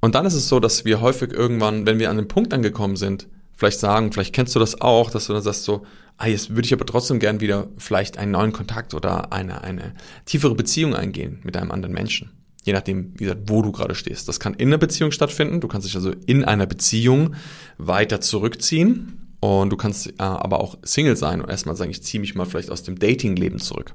Und 0.00 0.14
dann 0.14 0.26
ist 0.26 0.34
es 0.34 0.48
so, 0.48 0.60
dass 0.60 0.84
wir 0.84 1.00
häufig 1.00 1.32
irgendwann, 1.32 1.86
wenn 1.86 1.98
wir 1.98 2.10
an 2.10 2.16
den 2.16 2.28
Punkt 2.28 2.52
angekommen 2.52 2.96
sind, 2.96 3.28
vielleicht 3.54 3.78
sagen, 3.78 4.12
vielleicht 4.12 4.34
kennst 4.34 4.54
du 4.54 4.58
das 4.58 4.80
auch, 4.80 5.10
dass 5.10 5.26
du 5.26 5.32
dann 5.32 5.42
sagst 5.42 5.64
so, 5.64 5.86
ah, 6.16 6.26
jetzt 6.26 6.50
würde 6.50 6.66
ich 6.66 6.72
aber 6.72 6.86
trotzdem 6.86 7.20
gern 7.20 7.40
wieder 7.40 7.68
vielleicht 7.78 8.18
einen 8.18 8.32
neuen 8.32 8.52
Kontakt 8.52 8.94
oder 8.94 9.32
eine, 9.32 9.62
eine 9.62 9.94
tiefere 10.24 10.54
Beziehung 10.54 10.94
eingehen 10.94 11.40
mit 11.44 11.56
einem 11.56 11.70
anderen 11.70 11.94
Menschen. 11.94 12.30
Je 12.64 12.72
nachdem, 12.72 13.14
wie 13.14 13.24
gesagt, 13.24 13.42
wo 13.46 13.62
du 13.62 13.72
gerade 13.72 13.94
stehst. 13.94 14.28
Das 14.28 14.38
kann 14.38 14.54
in 14.54 14.68
einer 14.68 14.78
Beziehung 14.78 15.10
stattfinden. 15.10 15.60
Du 15.60 15.68
kannst 15.68 15.86
dich 15.86 15.96
also 15.96 16.12
in 16.26 16.44
einer 16.44 16.66
Beziehung 16.66 17.34
weiter 17.78 18.20
zurückziehen 18.20 19.21
und 19.42 19.70
du 19.70 19.76
kannst 19.76 20.06
äh, 20.06 20.12
aber 20.18 20.60
auch 20.60 20.78
Single 20.84 21.16
sein 21.16 21.40
und 21.40 21.50
erstmal 21.50 21.74
sagen, 21.74 21.90
ich 21.90 22.00
ziehe 22.00 22.20
mich 22.20 22.36
mal 22.36 22.46
vielleicht 22.46 22.70
aus 22.70 22.84
dem 22.84 23.00
Dating-Leben 23.00 23.58
zurück. 23.58 23.92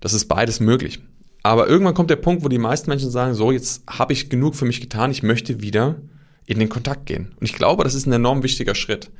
Das 0.00 0.12
ist 0.12 0.26
beides 0.26 0.60
möglich. 0.60 1.00
Aber 1.42 1.66
irgendwann 1.66 1.94
kommt 1.94 2.10
der 2.10 2.16
Punkt, 2.16 2.44
wo 2.44 2.48
die 2.48 2.58
meisten 2.58 2.90
Menschen 2.90 3.10
sagen, 3.10 3.32
so, 3.32 3.52
jetzt 3.52 3.82
habe 3.88 4.12
ich 4.12 4.28
genug 4.28 4.54
für 4.54 4.66
mich 4.66 4.82
getan, 4.82 5.12
ich 5.12 5.22
möchte 5.22 5.62
wieder 5.62 6.02
in 6.44 6.58
den 6.58 6.68
Kontakt 6.68 7.06
gehen. 7.06 7.34
Und 7.40 7.46
ich 7.46 7.54
glaube, 7.54 7.84
das 7.84 7.94
ist 7.94 8.04
ein 8.04 8.12
enorm 8.12 8.42
wichtiger 8.42 8.74
Schritt. 8.74 9.10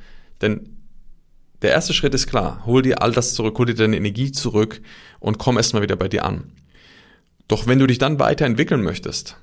Denn 0.41 0.77
der 1.63 1.71
erste 1.71 1.95
Schritt 1.95 2.13
ist 2.13 2.27
klar, 2.27 2.61
hol 2.67 2.83
dir 2.83 3.01
all 3.01 3.11
das 3.11 3.33
zurück, 3.33 3.57
hol 3.57 3.65
dir 3.65 3.73
deine 3.73 3.97
Energie 3.97 4.31
zurück 4.31 4.79
und 5.19 5.39
komm 5.39 5.57
erstmal 5.57 5.81
wieder 5.81 5.95
bei 5.95 6.07
dir 6.07 6.23
an. 6.23 6.51
Doch 7.47 7.65
wenn 7.65 7.79
du 7.79 7.87
dich 7.87 7.97
dann 7.97 8.19
weiterentwickeln 8.19 8.83
möchtest, 8.83 9.37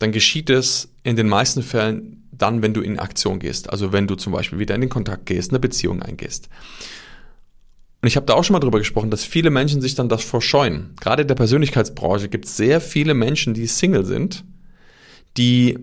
dann 0.00 0.10
geschieht 0.10 0.50
es 0.50 0.92
in 1.04 1.14
den 1.14 1.28
meisten 1.28 1.62
Fällen 1.62 2.19
dann, 2.42 2.62
wenn 2.62 2.74
du 2.74 2.80
in 2.80 2.98
Aktion 2.98 3.38
gehst. 3.38 3.70
Also 3.70 3.92
wenn 3.92 4.06
du 4.06 4.14
zum 4.14 4.32
Beispiel 4.32 4.58
wieder 4.58 4.74
in 4.74 4.80
den 4.80 4.90
Kontakt 4.90 5.26
gehst, 5.26 5.50
eine 5.50 5.60
Beziehung 5.60 6.02
eingehst. 6.02 6.48
Und 8.02 8.06
ich 8.06 8.16
habe 8.16 8.26
da 8.26 8.34
auch 8.34 8.44
schon 8.44 8.54
mal 8.54 8.60
drüber 8.60 8.78
gesprochen, 8.78 9.10
dass 9.10 9.24
viele 9.24 9.50
Menschen 9.50 9.80
sich 9.80 9.94
dann 9.94 10.08
das 10.08 10.24
verscheuen. 10.24 10.94
Gerade 11.00 11.22
in 11.22 11.28
der 11.28 11.34
Persönlichkeitsbranche 11.34 12.28
gibt 12.28 12.46
es 12.46 12.56
sehr 12.56 12.80
viele 12.80 13.14
Menschen, 13.14 13.52
die 13.52 13.66
Single 13.66 14.06
sind, 14.06 14.44
die 15.36 15.78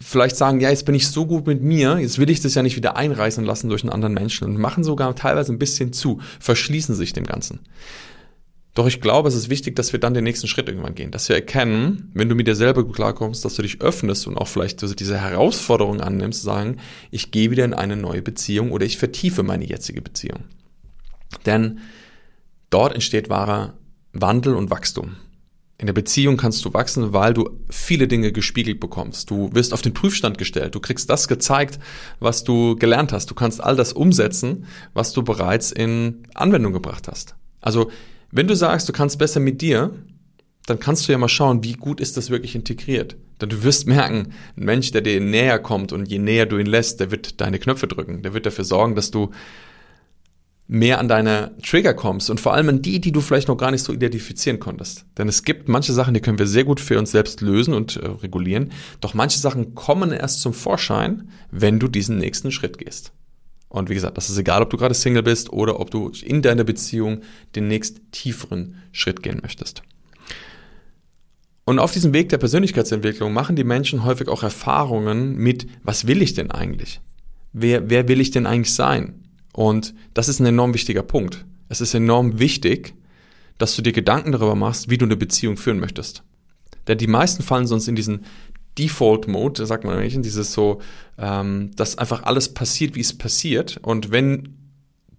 vielleicht 0.00 0.36
sagen, 0.36 0.60
ja, 0.60 0.70
jetzt 0.70 0.86
bin 0.86 0.94
ich 0.94 1.08
so 1.08 1.26
gut 1.26 1.46
mit 1.46 1.62
mir, 1.62 1.98
jetzt 1.98 2.18
will 2.18 2.30
ich 2.30 2.40
das 2.40 2.54
ja 2.54 2.62
nicht 2.62 2.76
wieder 2.76 2.96
einreißen 2.96 3.44
lassen 3.44 3.68
durch 3.68 3.82
einen 3.82 3.92
anderen 3.92 4.14
Menschen 4.14 4.48
und 4.48 4.58
machen 4.58 4.82
sogar 4.82 5.14
teilweise 5.14 5.52
ein 5.52 5.58
bisschen 5.58 5.92
zu, 5.92 6.20
verschließen 6.40 6.94
sich 6.94 7.12
dem 7.12 7.24
Ganzen. 7.24 7.60
Doch 8.74 8.86
ich 8.86 9.02
glaube, 9.02 9.28
es 9.28 9.34
ist 9.34 9.50
wichtig, 9.50 9.76
dass 9.76 9.92
wir 9.92 10.00
dann 10.00 10.14
den 10.14 10.24
nächsten 10.24 10.48
Schritt 10.48 10.68
irgendwann 10.68 10.94
gehen, 10.94 11.10
dass 11.10 11.28
wir 11.28 11.36
erkennen, 11.36 12.10
wenn 12.14 12.30
du 12.30 12.34
mit 12.34 12.46
dir 12.46 12.54
selber 12.54 12.84
gut 12.84 12.96
klarkommst, 12.96 13.44
dass 13.44 13.54
du 13.54 13.62
dich 13.62 13.82
öffnest 13.82 14.26
und 14.26 14.38
auch 14.38 14.48
vielleicht 14.48 14.80
diese 14.98 15.18
Herausforderung 15.20 16.00
annimmst, 16.00 16.42
sagen, 16.42 16.78
ich 17.10 17.30
gehe 17.30 17.50
wieder 17.50 17.66
in 17.66 17.74
eine 17.74 17.96
neue 17.96 18.22
Beziehung 18.22 18.72
oder 18.72 18.86
ich 18.86 18.96
vertiefe 18.96 19.42
meine 19.42 19.66
jetzige 19.66 20.00
Beziehung. 20.00 20.44
Denn 21.44 21.80
dort 22.70 22.94
entsteht 22.94 23.28
wahrer 23.28 23.74
Wandel 24.14 24.54
und 24.54 24.70
Wachstum. 24.70 25.16
In 25.76 25.86
der 25.86 25.94
Beziehung 25.94 26.36
kannst 26.36 26.64
du 26.64 26.72
wachsen, 26.72 27.12
weil 27.12 27.34
du 27.34 27.50
viele 27.68 28.06
Dinge 28.06 28.30
gespiegelt 28.30 28.78
bekommst. 28.78 29.30
Du 29.30 29.50
wirst 29.52 29.74
auf 29.74 29.82
den 29.82 29.92
Prüfstand 29.92 30.38
gestellt. 30.38 30.74
Du 30.74 30.80
kriegst 30.80 31.10
das 31.10 31.26
gezeigt, 31.26 31.80
was 32.20 32.44
du 32.44 32.76
gelernt 32.76 33.12
hast. 33.12 33.30
Du 33.30 33.34
kannst 33.34 33.60
all 33.60 33.74
das 33.74 33.92
umsetzen, 33.92 34.66
was 34.94 35.12
du 35.12 35.24
bereits 35.24 35.72
in 35.72 36.22
Anwendung 36.34 36.72
gebracht 36.72 37.08
hast. 37.08 37.34
Also 37.60 37.90
Wenn 38.32 38.48
du 38.48 38.56
sagst, 38.56 38.88
du 38.88 38.92
kannst 38.92 39.18
besser 39.18 39.40
mit 39.40 39.60
dir, 39.60 39.92
dann 40.66 40.80
kannst 40.80 41.06
du 41.06 41.12
ja 41.12 41.18
mal 41.18 41.28
schauen, 41.28 41.62
wie 41.62 41.74
gut 41.74 42.00
ist 42.00 42.16
das 42.16 42.30
wirklich 42.30 42.54
integriert. 42.54 43.16
Denn 43.40 43.50
du 43.50 43.62
wirst 43.62 43.86
merken, 43.86 44.32
ein 44.56 44.64
Mensch, 44.64 44.90
der 44.90 45.02
dir 45.02 45.20
näher 45.20 45.58
kommt 45.58 45.92
und 45.92 46.06
je 46.06 46.18
näher 46.18 46.46
du 46.46 46.58
ihn 46.58 46.66
lässt, 46.66 47.00
der 47.00 47.10
wird 47.10 47.40
deine 47.40 47.58
Knöpfe 47.58 47.88
drücken. 47.88 48.22
Der 48.22 48.32
wird 48.32 48.46
dafür 48.46 48.64
sorgen, 48.64 48.94
dass 48.94 49.10
du 49.10 49.32
mehr 50.66 50.98
an 50.98 51.08
deine 51.08 51.54
Trigger 51.62 51.92
kommst 51.92 52.30
und 52.30 52.40
vor 52.40 52.54
allem 52.54 52.70
an 52.70 52.80
die, 52.80 53.00
die 53.00 53.12
du 53.12 53.20
vielleicht 53.20 53.48
noch 53.48 53.58
gar 53.58 53.70
nicht 53.70 53.84
so 53.84 53.92
identifizieren 53.92 54.60
konntest. 54.60 55.04
Denn 55.18 55.28
es 55.28 55.42
gibt 55.42 55.68
manche 55.68 55.92
Sachen, 55.92 56.14
die 56.14 56.20
können 56.20 56.38
wir 56.38 56.46
sehr 56.46 56.64
gut 56.64 56.80
für 56.80 56.98
uns 56.98 57.10
selbst 57.10 57.42
lösen 57.42 57.74
und 57.74 57.96
äh, 57.96 58.06
regulieren, 58.06 58.72
doch 59.02 59.12
manche 59.12 59.38
Sachen 59.38 59.74
kommen 59.74 60.12
erst 60.12 60.40
zum 60.40 60.54
Vorschein, 60.54 61.28
wenn 61.50 61.78
du 61.78 61.88
diesen 61.88 62.16
nächsten 62.16 62.50
Schritt 62.52 62.78
gehst. 62.78 63.12
Und 63.72 63.88
wie 63.88 63.94
gesagt, 63.94 64.18
das 64.18 64.28
ist 64.28 64.36
egal, 64.36 64.60
ob 64.60 64.68
du 64.68 64.76
gerade 64.76 64.92
Single 64.92 65.22
bist 65.22 65.50
oder 65.50 65.80
ob 65.80 65.90
du 65.90 66.12
in 66.22 66.42
deiner 66.42 66.62
Beziehung 66.62 67.22
den 67.56 67.68
nächst 67.68 68.02
tieferen 68.12 68.76
Schritt 68.92 69.22
gehen 69.22 69.38
möchtest. 69.40 69.82
Und 71.64 71.78
auf 71.78 71.90
diesem 71.90 72.12
Weg 72.12 72.28
der 72.28 72.36
Persönlichkeitsentwicklung 72.36 73.32
machen 73.32 73.56
die 73.56 73.64
Menschen 73.64 74.04
häufig 74.04 74.28
auch 74.28 74.42
Erfahrungen 74.42 75.36
mit, 75.36 75.66
was 75.84 76.06
will 76.06 76.20
ich 76.20 76.34
denn 76.34 76.50
eigentlich? 76.50 77.00
Wer, 77.54 77.88
wer 77.88 78.08
will 78.08 78.20
ich 78.20 78.30
denn 78.30 78.44
eigentlich 78.44 78.74
sein? 78.74 79.24
Und 79.54 79.94
das 80.12 80.28
ist 80.28 80.38
ein 80.38 80.46
enorm 80.46 80.74
wichtiger 80.74 81.02
Punkt. 81.02 81.46
Es 81.70 81.80
ist 81.80 81.94
enorm 81.94 82.38
wichtig, 82.38 82.92
dass 83.56 83.74
du 83.74 83.80
dir 83.80 83.92
Gedanken 83.92 84.32
darüber 84.32 84.54
machst, 84.54 84.90
wie 84.90 84.98
du 84.98 85.06
eine 85.06 85.16
Beziehung 85.16 85.56
führen 85.56 85.80
möchtest. 85.80 86.24
Denn 86.88 86.98
die 86.98 87.06
meisten 87.06 87.42
fallen 87.42 87.66
sonst 87.66 87.88
in 87.88 87.96
diesen 87.96 88.26
Default-Mode, 88.78 89.66
sagt 89.66 89.84
man 89.84 90.02
in 90.02 90.22
dieses 90.22 90.52
so, 90.52 90.80
ähm, 91.18 91.70
dass 91.76 91.98
einfach 91.98 92.22
alles 92.24 92.52
passiert, 92.52 92.94
wie 92.94 93.00
es 93.00 93.16
passiert. 93.16 93.78
Und 93.82 94.10
wenn 94.10 94.56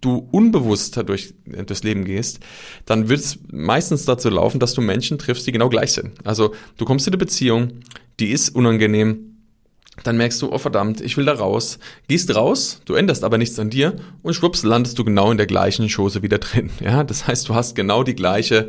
du 0.00 0.28
unbewusst 0.30 0.96
durch 1.08 1.34
das 1.46 1.82
Leben 1.82 2.04
gehst, 2.04 2.40
dann 2.84 3.08
wird 3.08 3.20
es 3.20 3.38
meistens 3.50 4.04
dazu 4.04 4.28
laufen, 4.28 4.60
dass 4.60 4.74
du 4.74 4.80
Menschen 4.80 5.18
triffst, 5.18 5.46
die 5.46 5.52
genau 5.52 5.68
gleich 5.68 5.92
sind. 5.92 6.12
Also 6.26 6.54
du 6.76 6.84
kommst 6.84 7.06
in 7.06 7.12
eine 7.12 7.18
Beziehung, 7.18 7.80
die 8.20 8.30
ist 8.30 8.54
unangenehm, 8.54 9.34
dann 10.02 10.16
merkst 10.16 10.42
du, 10.42 10.52
oh 10.52 10.58
verdammt, 10.58 11.00
ich 11.00 11.16
will 11.16 11.24
da 11.24 11.34
raus. 11.34 11.78
Gehst 12.08 12.34
raus, 12.34 12.80
du 12.84 12.94
änderst 12.94 13.22
aber 13.22 13.38
nichts 13.38 13.58
an 13.58 13.70
dir 13.70 13.96
und 14.22 14.34
schwupps 14.34 14.64
landest 14.64 14.98
du 14.98 15.04
genau 15.04 15.30
in 15.30 15.36
der 15.36 15.46
gleichen 15.46 15.88
Chose 15.88 16.22
wieder 16.22 16.38
drin. 16.38 16.70
Ja, 16.80 17.04
das 17.04 17.26
heißt, 17.26 17.48
du 17.48 17.54
hast 17.54 17.74
genau 17.74 18.02
die 18.02 18.16
gleiche 18.16 18.68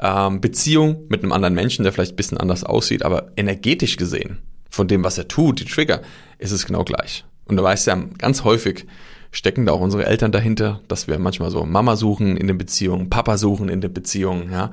ähm, 0.00 0.40
Beziehung 0.40 1.04
mit 1.08 1.22
einem 1.22 1.32
anderen 1.32 1.54
Menschen, 1.54 1.82
der 1.82 1.92
vielleicht 1.92 2.12
ein 2.12 2.16
bisschen 2.16 2.38
anders 2.38 2.64
aussieht, 2.64 3.04
aber 3.04 3.30
energetisch 3.36 3.96
gesehen, 3.96 4.38
von 4.68 4.88
dem, 4.88 5.04
was 5.04 5.18
er 5.18 5.28
tut, 5.28 5.60
die 5.60 5.64
Trigger, 5.64 6.02
ist 6.38 6.52
es 6.52 6.66
genau 6.66 6.84
gleich. 6.84 7.24
Und 7.46 7.56
du 7.56 7.62
weißt 7.62 7.86
ja, 7.86 7.96
ganz 8.18 8.44
häufig 8.44 8.86
stecken 9.32 9.66
da 9.66 9.72
auch 9.72 9.80
unsere 9.80 10.06
Eltern 10.06 10.32
dahinter, 10.32 10.80
dass 10.88 11.06
wir 11.06 11.18
manchmal 11.18 11.50
so 11.50 11.64
Mama 11.64 11.96
suchen 11.96 12.36
in 12.36 12.46
den 12.46 12.58
Beziehungen, 12.58 13.10
Papa 13.10 13.38
suchen 13.38 13.68
in 13.68 13.80
den 13.80 13.92
Beziehungen, 13.92 14.50
ja. 14.50 14.70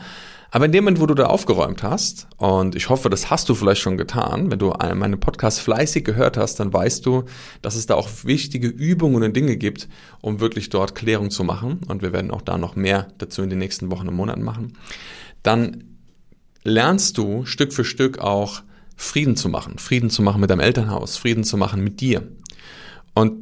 Aber 0.49 0.65
in 0.65 0.71
dem 0.71 0.85
Moment, 0.85 1.01
wo 1.01 1.05
du 1.05 1.13
da 1.13 1.25
aufgeräumt 1.25 1.83
hast, 1.83 2.27
und 2.37 2.75
ich 2.75 2.89
hoffe, 2.89 3.09
das 3.09 3.29
hast 3.29 3.49
du 3.49 3.55
vielleicht 3.55 3.81
schon 3.81 3.97
getan, 3.97 4.49
wenn 4.49 4.59
du 4.59 4.69
meinen 4.69 5.19
Podcast 5.19 5.59
fleißig 5.59 6.05
gehört 6.05 6.37
hast, 6.37 6.59
dann 6.59 6.71
weißt 6.71 7.05
du, 7.05 7.23
dass 7.61 7.75
es 7.75 7.85
da 7.85 7.95
auch 7.95 8.09
wichtige 8.23 8.67
Übungen 8.67 9.23
und 9.23 9.35
Dinge 9.35 9.57
gibt, 9.57 9.89
um 10.21 10.39
wirklich 10.39 10.69
dort 10.69 10.95
Klärung 10.95 11.31
zu 11.31 11.43
machen. 11.43 11.81
Und 11.87 12.01
wir 12.01 12.13
werden 12.13 12.31
auch 12.31 12.41
da 12.41 12.57
noch 12.57 12.75
mehr 12.75 13.07
dazu 13.17 13.41
in 13.41 13.49
den 13.49 13.59
nächsten 13.59 13.91
Wochen 13.91 14.07
und 14.07 14.15
Monaten 14.15 14.43
machen. 14.43 14.77
Dann 15.43 15.83
lernst 16.63 17.17
du 17.17 17.45
Stück 17.45 17.73
für 17.73 17.85
Stück 17.85 18.19
auch 18.19 18.61
Frieden 18.95 19.35
zu 19.35 19.49
machen. 19.49 19.77
Frieden 19.77 20.09
zu 20.09 20.21
machen 20.21 20.41
mit 20.41 20.49
deinem 20.49 20.59
Elternhaus, 20.61 21.17
Frieden 21.17 21.43
zu 21.43 21.57
machen 21.57 21.83
mit 21.83 22.01
dir. 22.01 22.23
Und 23.13 23.33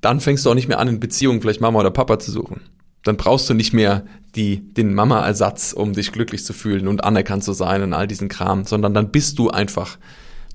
dann 0.00 0.20
fängst 0.20 0.46
du 0.46 0.50
auch 0.50 0.54
nicht 0.54 0.68
mehr 0.68 0.78
an, 0.78 0.88
in 0.88 1.00
Beziehungen 1.00 1.40
vielleicht 1.40 1.60
Mama 1.60 1.80
oder 1.80 1.90
Papa 1.90 2.18
zu 2.18 2.30
suchen. 2.30 2.60
Dann 3.02 3.16
brauchst 3.16 3.48
du 3.48 3.54
nicht 3.54 3.72
mehr 3.72 4.04
die, 4.34 4.72
den 4.74 4.94
Mama-Ersatz, 4.94 5.72
um 5.72 5.92
dich 5.92 6.12
glücklich 6.12 6.44
zu 6.44 6.52
fühlen 6.52 6.86
und 6.86 7.02
anerkannt 7.04 7.44
zu 7.44 7.52
sein 7.52 7.82
und 7.82 7.92
all 7.92 8.06
diesen 8.06 8.28
Kram, 8.28 8.64
sondern 8.64 8.94
dann 8.94 9.10
bist 9.10 9.38
du 9.38 9.50
einfach 9.50 9.98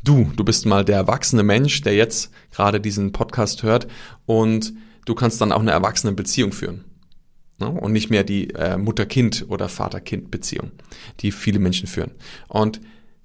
du. 0.03 0.31
Du 0.35 0.43
bist 0.43 0.65
mal 0.65 0.85
der 0.85 0.97
erwachsene 0.97 1.43
Mensch, 1.43 1.81
der 1.81 1.95
jetzt 1.95 2.31
gerade 2.51 2.79
diesen 2.79 3.11
Podcast 3.11 3.63
hört 3.63 3.87
und 4.25 4.73
du 5.05 5.15
kannst 5.15 5.41
dann 5.41 5.51
auch 5.51 5.59
eine 5.59 5.71
erwachsene 5.71 6.13
Beziehung 6.13 6.51
führen. 6.51 6.85
Ne? 7.59 7.69
Und 7.69 7.91
nicht 7.91 8.09
mehr 8.09 8.23
die 8.23 8.51
äh, 8.51 8.77
Mutter-Kind- 8.77 9.45
oder 9.49 9.69
Vater-Kind-Beziehung, 9.69 10.71
die 11.21 11.31
viele 11.31 11.59
Menschen 11.59 11.87
führen. 11.87 12.11
Und 12.47 12.81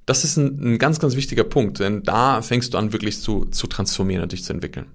das 0.07 0.25
ist 0.25 0.37
ein, 0.37 0.75
ein 0.75 0.79
ganz, 0.79 0.99
ganz 0.99 1.17
wichtiger 1.17 1.45
Punkt, 1.45 1.79
denn 1.79 2.03
da 2.03 2.43
fängst 2.43 2.75
du 2.75 2.79
an, 2.79 2.93
wirklich 2.93 3.21
zu, 3.21 3.45
zu 3.47 3.67
transformieren 3.67 4.23
und 4.23 4.33
dich 4.33 4.45
zu 4.45 4.53
entwickeln. 4.53 4.87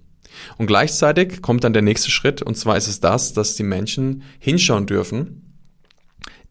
Und 0.57 0.67
gleichzeitig 0.67 1.41
kommt 1.41 1.63
dann 1.63 1.73
der 1.73 1.81
nächste 1.81 2.11
Schritt, 2.11 2.41
und 2.41 2.55
zwar 2.55 2.77
ist 2.77 2.87
es 2.87 2.99
das, 2.99 3.33
dass 3.33 3.55
die 3.55 3.63
Menschen 3.63 4.23
hinschauen 4.39 4.85
dürfen, 4.85 5.41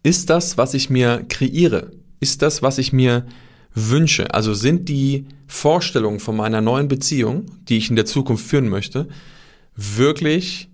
ist 0.02 0.30
das, 0.30 0.58
was 0.58 0.74
ich 0.74 0.90
mir 0.90 1.24
kreiere, 1.28 1.92
ist 2.20 2.42
das, 2.42 2.62
was 2.62 2.78
ich 2.78 2.92
mir 2.92 3.26
wünsche, 3.74 4.32
also 4.32 4.54
sind 4.54 4.88
die 4.88 5.26
Vorstellungen 5.46 6.20
von 6.20 6.36
meiner 6.36 6.60
neuen 6.60 6.88
Beziehung, 6.88 7.46
die 7.68 7.78
ich 7.78 7.90
in 7.90 7.96
der 7.96 8.06
Zukunft 8.06 8.46
führen 8.46 8.68
möchte, 8.68 9.08
wirklich 9.74 10.68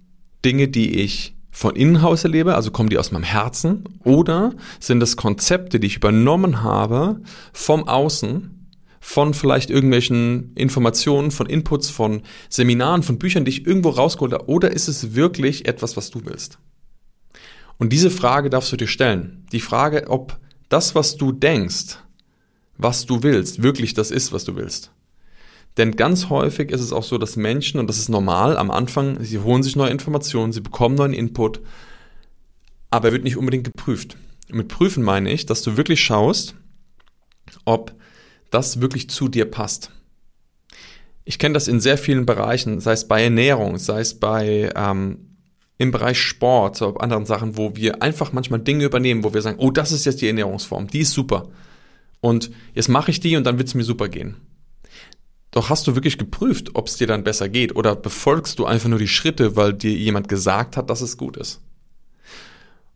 Dinge, 0.45 0.69
die 0.69 1.01
ich 1.01 1.35
von 1.51 1.77
innen 1.77 2.03
Haus 2.03 2.25
erlebe, 2.25 2.55
also 2.55 2.71
kommen 2.71 2.91
die 2.91 2.99
aus 2.99 3.13
meinem 3.13 3.25
Herzen, 3.25 3.85
oder 4.05 4.55
sind 4.79 5.01
das 5.01 5.17
Konzepte, 5.17 5.81
die 5.81 5.87
ich 5.87 5.97
übernommen 5.97 6.63
habe 6.63 7.21
vom 7.53 7.89
Außen, 7.89 8.60
von 9.01 9.33
vielleicht 9.33 9.71
irgendwelchen 9.71 10.53
Informationen, 10.55 11.31
von 11.31 11.47
Inputs, 11.47 11.89
von 11.89 12.23
Seminaren, 12.51 13.03
von 13.03 13.19
Büchern, 13.19 13.45
die 13.45 13.51
ich 13.51 13.67
irgendwo 13.67 13.89
rausgeholt 13.89 14.35
habe, 14.35 14.49
oder 14.49 14.71
ist 14.71 14.89
es 14.89 15.15
wirklich 15.15 15.67
etwas, 15.67 15.97
was 15.97 16.11
du 16.11 16.25
willst? 16.27 16.59
Und 17.79 17.93
diese 17.93 18.11
Frage 18.11 18.51
darfst 18.51 18.71
du 18.73 18.77
dir 18.77 18.87
stellen. 18.87 19.47
Die 19.53 19.61
Frage, 19.61 20.09
ob 20.09 20.39
das, 20.69 20.95
was 20.95 21.17
du 21.17 21.33
denkst, 21.33 21.97
was 22.77 23.07
du 23.07 23.23
willst, 23.23 23.63
wirklich 23.63 23.95
das 23.95 24.11
ist, 24.11 24.33
was 24.33 24.45
du 24.45 24.55
willst. 24.55 24.93
Denn 25.77 25.97
ganz 25.97 26.29
häufig 26.29 26.71
ist 26.71 26.83
es 26.83 26.93
auch 26.93 27.03
so, 27.03 27.17
dass 27.17 27.37
Menschen, 27.37 27.81
und 27.81 27.87
das 27.87 27.99
ist 27.99 28.09
normal, 28.11 28.59
am 28.59 28.71
Anfang, 28.71 29.23
sie 29.25 29.39
holen 29.39 29.63
sich 29.63 29.77
neue 29.77 29.91
Informationen, 29.91 30.53
sie 30.53 30.61
bekommen 30.61 30.95
neuen 30.95 31.15
Input, 31.15 31.61
aber 32.91 33.09
er 33.09 33.13
wird 33.13 33.25
nicht 33.25 33.37
unbedingt 33.37 33.65
geprüft. 33.65 34.17
Mit 34.51 34.69
prüfen 34.69 35.03
meine 35.03 35.31
ich, 35.31 35.47
dass 35.47 35.63
du 35.63 35.77
wirklich 35.77 36.03
schaust, 36.03 36.55
ob 37.65 37.95
das 38.51 38.81
wirklich 38.81 39.09
zu 39.11 39.29
dir 39.29 39.51
passt. 39.51 39.91
Ich 41.25 41.39
kenne 41.39 41.55
das 41.55 41.69
in 41.69 41.81
sehr 41.81 41.99
vielen 41.99 42.27
Bereichen, 42.27 42.81
sei 42.81 42.93
es 42.93 43.07
bei 43.07 43.23
Ernährung, 43.23 43.79
sei 43.79 44.01
es 44.01 44.19
bei 44.19 44.71
ähm, 44.75 45.31
im 45.79 45.93
Bereich 45.93 46.21
Sport, 46.21 46.83
oder 46.83 47.01
anderen 47.03 47.25
Sachen, 47.25 47.57
wo 47.57 47.75
wir 47.75 48.03
einfach 48.03 48.33
manchmal 48.33 48.61
Dinge 48.61 48.85
übernehmen, 48.85 49.25
wo 49.25 49.33
wir 49.33 49.41
sagen, 49.41 49.59
oh, 49.59 49.71
das 49.71 49.93
ist 49.93 50.05
jetzt 50.05 50.21
die 50.21 50.27
Ernährungsform, 50.27 50.89
die 50.89 51.01
ist 51.01 51.13
super. 51.13 51.49
Und 52.21 52.51
jetzt 52.75 52.89
mache 52.89 53.11
ich 53.11 53.21
die 53.21 53.37
und 53.37 53.45
dann 53.45 53.57
wird 53.57 53.69
es 53.69 53.75
mir 53.75 53.85
super 53.85 54.09
gehen. 54.09 54.37
Doch 55.53 55.71
hast 55.71 55.87
du 55.87 55.95
wirklich 55.95 56.19
geprüft, 56.19 56.75
ob 56.75 56.87
es 56.87 56.97
dir 56.97 57.07
dann 57.07 57.25
besser 57.25 57.49
geht 57.49 57.75
oder 57.75 57.97
befolgst 57.97 58.59
du 58.59 58.67
einfach 58.67 58.89
nur 58.89 58.99
die 58.99 59.09
Schritte, 59.09 59.57
weil 59.57 59.73
dir 59.73 59.93
jemand 59.93 60.29
gesagt 60.29 60.77
hat, 60.77 60.91
dass 60.91 61.01
es 61.01 61.17
gut 61.17 61.37
ist? 61.37 61.61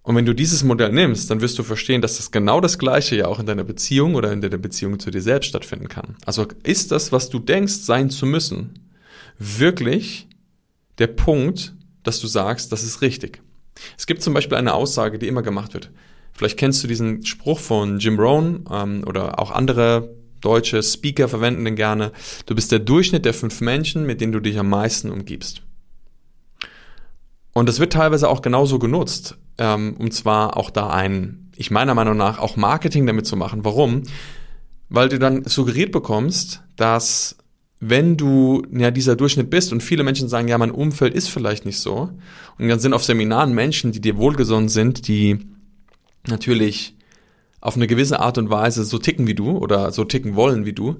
Und 0.04 0.16
wenn 0.16 0.26
du 0.26 0.34
dieses 0.34 0.62
Modell 0.62 0.92
nimmst, 0.92 1.30
dann 1.30 1.40
wirst 1.40 1.58
du 1.58 1.62
verstehen, 1.62 2.02
dass 2.02 2.18
das 2.18 2.30
genau 2.30 2.60
das 2.60 2.78
Gleiche 2.78 3.16
ja 3.16 3.26
auch 3.26 3.40
in 3.40 3.46
deiner 3.46 3.64
Beziehung 3.64 4.14
oder 4.14 4.32
in 4.32 4.42
deiner 4.42 4.58
Beziehung 4.58 5.00
zu 5.00 5.10
dir 5.10 5.22
selbst 5.22 5.48
stattfinden 5.48 5.88
kann. 5.88 6.16
Also 6.26 6.46
ist 6.62 6.92
das, 6.92 7.10
was 7.10 7.30
du 7.30 7.38
denkst, 7.38 7.72
sein 7.72 8.10
zu 8.10 8.26
müssen, 8.26 8.78
wirklich 9.38 10.28
der 10.98 11.06
Punkt, 11.06 11.74
dass 12.02 12.20
du 12.20 12.26
sagst, 12.26 12.70
das 12.70 12.84
ist 12.84 13.00
richtig. 13.00 13.40
Es 13.96 14.06
gibt 14.06 14.22
zum 14.22 14.34
Beispiel 14.34 14.58
eine 14.58 14.74
Aussage, 14.74 15.18
die 15.18 15.26
immer 15.26 15.40
gemacht 15.40 15.72
wird. 15.72 15.90
Vielleicht 16.34 16.58
kennst 16.58 16.84
du 16.84 16.88
diesen 16.88 17.24
Spruch 17.24 17.58
von 17.58 17.98
Jim 17.98 18.20
Rohn 18.20 18.66
ähm, 18.70 19.04
oder 19.06 19.38
auch 19.38 19.50
andere 19.50 20.14
deutsche 20.42 20.82
Speaker 20.82 21.28
verwenden 21.28 21.64
den 21.64 21.76
gerne. 21.76 22.12
Du 22.44 22.54
bist 22.54 22.70
der 22.72 22.80
Durchschnitt 22.80 23.24
der 23.24 23.32
fünf 23.32 23.62
Menschen, 23.62 24.04
mit 24.04 24.20
denen 24.20 24.32
du 24.32 24.40
dich 24.40 24.58
am 24.58 24.68
meisten 24.68 25.10
umgibst. 25.10 25.62
Und 27.54 27.70
das 27.70 27.80
wird 27.80 27.94
teilweise 27.94 28.28
auch 28.28 28.42
genauso 28.42 28.78
genutzt, 28.78 29.38
ähm, 29.58 29.96
um 29.98 30.10
zwar 30.10 30.56
auch 30.56 30.70
da 30.70 30.90
ein, 30.90 31.50
ich 31.56 31.70
meiner 31.70 31.94
Meinung 31.94 32.16
nach, 32.16 32.38
auch 32.38 32.56
Marketing 32.56 33.06
damit 33.06 33.26
zu 33.26 33.36
machen. 33.36 33.64
Warum? 33.64 34.02
Weil 34.88 35.08
du 35.08 35.18
dann 35.18 35.44
suggeriert 35.44 35.92
bekommst, 35.92 36.62
dass 36.76 37.36
wenn 37.80 38.16
du 38.16 38.62
ja 38.72 38.90
dieser 38.90 39.16
Durchschnitt 39.16 39.50
bist 39.50 39.72
und 39.72 39.82
viele 39.82 40.04
Menschen 40.04 40.28
sagen, 40.28 40.48
ja, 40.48 40.56
mein 40.58 40.70
Umfeld 40.70 41.14
ist 41.14 41.28
vielleicht 41.28 41.66
nicht 41.66 41.80
so, 41.80 42.10
und 42.58 42.68
dann 42.68 42.78
sind 42.78 42.94
auf 42.94 43.04
Seminaren 43.04 43.52
Menschen, 43.52 43.92
die 43.92 44.00
dir 44.00 44.16
wohlgesonnen 44.16 44.68
sind, 44.68 45.08
die 45.08 45.38
natürlich 46.26 46.96
auf 47.60 47.76
eine 47.76 47.86
gewisse 47.86 48.20
Art 48.20 48.38
und 48.38 48.50
Weise 48.50 48.84
so 48.84 48.98
ticken 48.98 49.26
wie 49.26 49.34
du 49.34 49.56
oder 49.56 49.90
so 49.90 50.04
ticken 50.04 50.36
wollen 50.36 50.66
wie 50.66 50.72
du, 50.72 50.96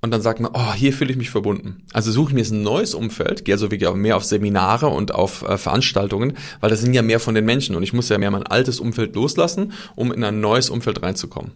und 0.00 0.10
dann 0.10 0.20
sagt 0.20 0.40
man, 0.40 0.52
oh, 0.54 0.72
hier 0.74 0.92
fühle 0.92 1.10
ich 1.10 1.16
mich 1.16 1.30
verbunden. 1.30 1.82
Also 1.92 2.12
suche 2.12 2.30
ich 2.30 2.34
mir 2.34 2.40
jetzt 2.40 2.52
ein 2.52 2.62
neues 2.62 2.94
Umfeld, 2.94 3.44
gehe 3.44 3.54
also 3.54 3.70
wirklich 3.70 3.90
mehr 3.94 4.16
auf 4.16 4.24
Seminare 4.24 4.88
und 4.88 5.14
auf 5.14 5.42
äh, 5.42 5.58
Veranstaltungen, 5.58 6.34
weil 6.60 6.70
das 6.70 6.80
sind 6.80 6.94
ja 6.94 7.02
mehr 7.02 7.20
von 7.20 7.34
den 7.34 7.44
Menschen 7.44 7.74
und 7.74 7.82
ich 7.82 7.92
muss 7.92 8.08
ja 8.08 8.18
mehr 8.18 8.30
mein 8.30 8.46
altes 8.46 8.78
Umfeld 8.78 9.14
loslassen, 9.14 9.72
um 9.94 10.12
in 10.12 10.22
ein 10.22 10.40
neues 10.40 10.70
Umfeld 10.70 11.02
reinzukommen. 11.02 11.52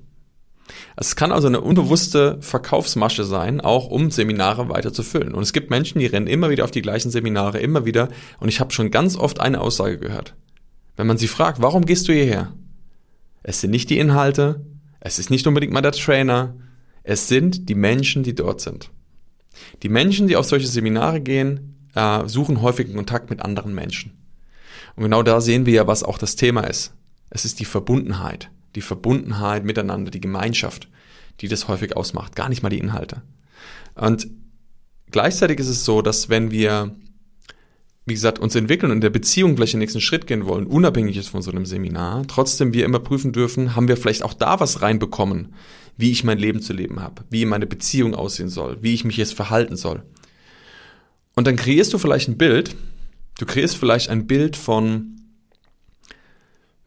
Es 0.96 1.16
kann 1.16 1.32
also 1.32 1.48
eine 1.48 1.60
unbewusste 1.60 2.38
Verkaufsmasche 2.40 3.24
sein, 3.24 3.60
auch 3.60 3.86
um 3.86 4.10
Seminare 4.10 4.68
weiter 4.68 4.92
zu 4.92 5.02
füllen. 5.02 5.34
Und 5.34 5.42
es 5.42 5.52
gibt 5.52 5.70
Menschen, 5.70 5.98
die 5.98 6.06
rennen 6.06 6.26
immer 6.26 6.50
wieder 6.50 6.64
auf 6.64 6.70
die 6.70 6.82
gleichen 6.82 7.10
Seminare, 7.10 7.58
immer 7.58 7.84
wieder. 7.84 8.08
Und 8.38 8.48
ich 8.48 8.60
habe 8.60 8.72
schon 8.72 8.90
ganz 8.90 9.16
oft 9.16 9.40
eine 9.40 9.60
Aussage 9.60 9.98
gehört. 9.98 10.34
Wenn 10.96 11.06
man 11.06 11.18
sie 11.18 11.28
fragt, 11.28 11.62
warum 11.62 11.86
gehst 11.86 12.08
du 12.08 12.12
hierher? 12.12 12.52
Es 13.42 13.60
sind 13.60 13.70
nicht 13.70 13.88
die 13.90 13.98
Inhalte, 13.98 14.66
es 15.00 15.18
ist 15.18 15.30
nicht 15.30 15.46
unbedingt 15.46 15.72
mal 15.72 15.80
der 15.80 15.92
Trainer, 15.92 16.54
es 17.10 17.26
sind 17.26 17.68
die 17.68 17.74
Menschen, 17.74 18.22
die 18.22 18.36
dort 18.36 18.60
sind. 18.60 18.92
Die 19.82 19.88
Menschen, 19.88 20.28
die 20.28 20.36
auf 20.36 20.46
solche 20.46 20.68
Seminare 20.68 21.20
gehen, 21.20 21.88
äh, 21.96 22.28
suchen 22.28 22.62
häufig 22.62 22.94
Kontakt 22.94 23.30
mit 23.30 23.42
anderen 23.42 23.74
Menschen. 23.74 24.12
Und 24.94 25.02
genau 25.02 25.24
da 25.24 25.40
sehen 25.40 25.66
wir 25.66 25.72
ja, 25.72 25.86
was 25.88 26.04
auch 26.04 26.18
das 26.18 26.36
Thema 26.36 26.60
ist. 26.60 26.94
Es 27.28 27.44
ist 27.44 27.58
die 27.58 27.64
Verbundenheit, 27.64 28.52
die 28.76 28.80
Verbundenheit 28.80 29.64
miteinander, 29.64 30.12
die 30.12 30.20
Gemeinschaft, 30.20 30.88
die 31.40 31.48
das 31.48 31.66
häufig 31.66 31.96
ausmacht, 31.96 32.36
gar 32.36 32.48
nicht 32.48 32.62
mal 32.62 32.68
die 32.68 32.78
Inhalte. 32.78 33.22
Und 33.96 34.28
gleichzeitig 35.10 35.58
ist 35.58 35.68
es 35.68 35.84
so, 35.84 36.02
dass 36.02 36.28
wenn 36.28 36.52
wir, 36.52 36.94
wie 38.06 38.14
gesagt, 38.14 38.38
uns 38.38 38.54
entwickeln 38.54 38.92
und 38.92 38.98
in 38.98 39.02
der 39.02 39.10
Beziehung 39.10 39.56
gleich 39.56 39.72
den 39.72 39.80
nächsten 39.80 40.00
Schritt 40.00 40.28
gehen 40.28 40.46
wollen, 40.46 40.66
unabhängig 40.66 41.16
ist 41.16 41.28
von 41.28 41.42
so 41.42 41.50
einem 41.50 41.66
Seminar, 41.66 42.24
trotzdem 42.28 42.72
wir 42.72 42.84
immer 42.84 43.00
prüfen 43.00 43.32
dürfen, 43.32 43.74
haben 43.74 43.88
wir 43.88 43.96
vielleicht 43.96 44.22
auch 44.22 44.34
da 44.34 44.60
was 44.60 44.80
reinbekommen, 44.80 45.54
wie 46.00 46.10
ich 46.10 46.24
mein 46.24 46.38
Leben 46.38 46.62
zu 46.62 46.72
leben 46.72 47.00
habe, 47.00 47.24
wie 47.30 47.44
meine 47.44 47.66
Beziehung 47.66 48.14
aussehen 48.14 48.48
soll, 48.48 48.78
wie 48.80 48.94
ich 48.94 49.04
mich 49.04 49.16
jetzt 49.16 49.34
verhalten 49.34 49.76
soll. 49.76 50.02
Und 51.36 51.46
dann 51.46 51.56
kreierst 51.56 51.92
du 51.92 51.98
vielleicht 51.98 52.28
ein 52.28 52.38
Bild, 52.38 52.74
du 53.38 53.46
kreierst 53.46 53.76
vielleicht 53.76 54.10
ein 54.10 54.26
Bild 54.26 54.56
von, 54.56 55.16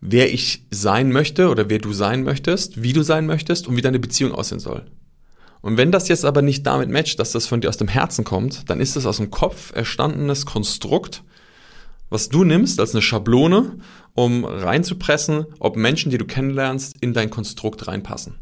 wer 0.01 0.33
ich 0.33 0.65
sein 0.69 1.11
möchte 1.11 1.49
oder 1.49 1.69
wer 1.69 1.79
du 1.79 1.93
sein 1.93 2.23
möchtest, 2.23 2.83
wie 2.83 2.93
du 2.93 3.03
sein 3.03 3.25
möchtest 3.25 3.67
und 3.67 3.77
wie 3.77 3.81
deine 3.81 3.99
Beziehung 3.99 4.33
aussehen 4.33 4.59
soll. 4.59 4.85
Und 5.61 5.77
wenn 5.77 5.93
das 5.93 6.09
jetzt 6.09 6.25
aber 6.25 6.41
nicht 6.41 6.67
damit 6.67 6.89
matcht, 6.89 7.19
dass 7.19 7.31
das 7.31 7.47
von 7.47 7.61
dir 7.61 7.69
aus 7.69 7.77
dem 7.77 7.87
Herzen 7.87 8.25
kommt, 8.25 8.69
dann 8.69 8.81
ist 8.81 8.97
es 8.97 9.05
aus 9.05 9.17
dem 9.17 9.31
Kopf 9.31 9.73
erstandenes 9.73 10.45
Konstrukt, 10.45 11.23
was 12.09 12.27
du 12.27 12.43
nimmst 12.43 12.81
als 12.81 12.93
eine 12.93 13.01
Schablone, 13.01 13.77
um 14.13 14.43
reinzupressen, 14.43 15.45
ob 15.59 15.77
Menschen, 15.77 16.11
die 16.11 16.17
du 16.17 16.25
kennenlernst, 16.25 16.97
in 16.99 17.13
dein 17.13 17.29
Konstrukt 17.29 17.87
reinpassen. 17.87 18.35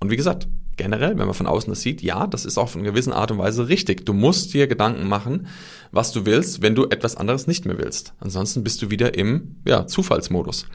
Und 0.00 0.10
wie 0.10 0.16
gesagt, 0.16 0.48
generell, 0.76 1.18
wenn 1.18 1.26
man 1.26 1.34
von 1.34 1.46
außen 1.46 1.70
das 1.70 1.80
sieht, 1.80 2.02
ja, 2.02 2.26
das 2.26 2.44
ist 2.44 2.58
auf 2.58 2.74
eine 2.74 2.84
gewisse 2.84 3.14
Art 3.14 3.30
und 3.30 3.38
Weise 3.38 3.68
richtig. 3.68 4.04
Du 4.04 4.12
musst 4.12 4.52
dir 4.54 4.66
Gedanken 4.66 5.08
machen, 5.08 5.46
was 5.90 6.12
du 6.12 6.26
willst, 6.26 6.62
wenn 6.62 6.74
du 6.74 6.84
etwas 6.84 7.16
anderes 7.16 7.46
nicht 7.46 7.64
mehr 7.64 7.78
willst. 7.78 8.14
Ansonsten 8.20 8.62
bist 8.62 8.82
du 8.82 8.90
wieder 8.90 9.16
im 9.16 9.56
ja, 9.66 9.86
Zufallsmodus. 9.86 10.66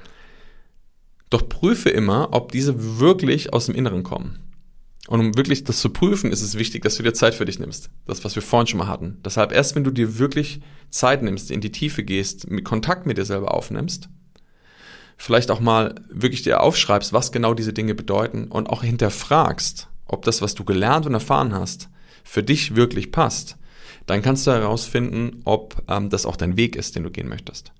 Doch 1.29 1.47
prüfe 1.47 1.89
immer, 1.89 2.29
ob 2.33 2.51
diese 2.51 2.99
wirklich 2.99 3.53
aus 3.53 3.67
dem 3.67 3.75
Inneren 3.75 4.03
kommen. 4.03 4.39
Und 5.07 5.19
um 5.19 5.37
wirklich 5.37 5.63
das 5.63 5.79
zu 5.79 5.89
prüfen, 5.89 6.31
ist 6.31 6.41
es 6.41 6.57
wichtig, 6.57 6.83
dass 6.83 6.95
du 6.95 7.03
dir 7.03 7.13
Zeit 7.13 7.33
für 7.33 7.45
dich 7.45 7.59
nimmst. 7.59 7.89
Das, 8.05 8.23
was 8.23 8.35
wir 8.35 8.41
vorhin 8.41 8.67
schon 8.67 8.79
mal 8.79 8.87
hatten. 8.87 9.17
Deshalb 9.25 9.51
erst, 9.51 9.75
wenn 9.75 9.83
du 9.83 9.91
dir 9.91 10.19
wirklich 10.19 10.61
Zeit 10.89 11.23
nimmst, 11.23 11.51
in 11.51 11.61
die 11.61 11.71
Tiefe 11.71 12.03
gehst, 12.03 12.49
mit 12.49 12.65
Kontakt 12.65 13.05
mit 13.05 13.17
dir 13.17 13.25
selber 13.25 13.53
aufnimmst, 13.53 14.09
vielleicht 15.21 15.51
auch 15.51 15.59
mal 15.59 15.93
wirklich 16.09 16.41
dir 16.41 16.61
aufschreibst, 16.61 17.13
was 17.13 17.31
genau 17.31 17.53
diese 17.53 17.73
Dinge 17.73 17.93
bedeuten 17.93 18.45
und 18.47 18.67
auch 18.67 18.81
hinterfragst, 18.81 19.87
ob 20.07 20.25
das, 20.25 20.41
was 20.41 20.55
du 20.55 20.63
gelernt 20.63 21.05
und 21.05 21.13
erfahren 21.13 21.53
hast, 21.53 21.89
für 22.23 22.41
dich 22.41 22.75
wirklich 22.75 23.11
passt, 23.11 23.55
dann 24.07 24.23
kannst 24.23 24.47
du 24.47 24.51
herausfinden, 24.51 25.41
ob 25.45 25.83
ähm, 25.87 26.09
das 26.09 26.25
auch 26.25 26.37
dein 26.37 26.57
Weg 26.57 26.75
ist, 26.75 26.95
den 26.95 27.03
du 27.03 27.11
gehen 27.11 27.29
möchtest. 27.29 27.71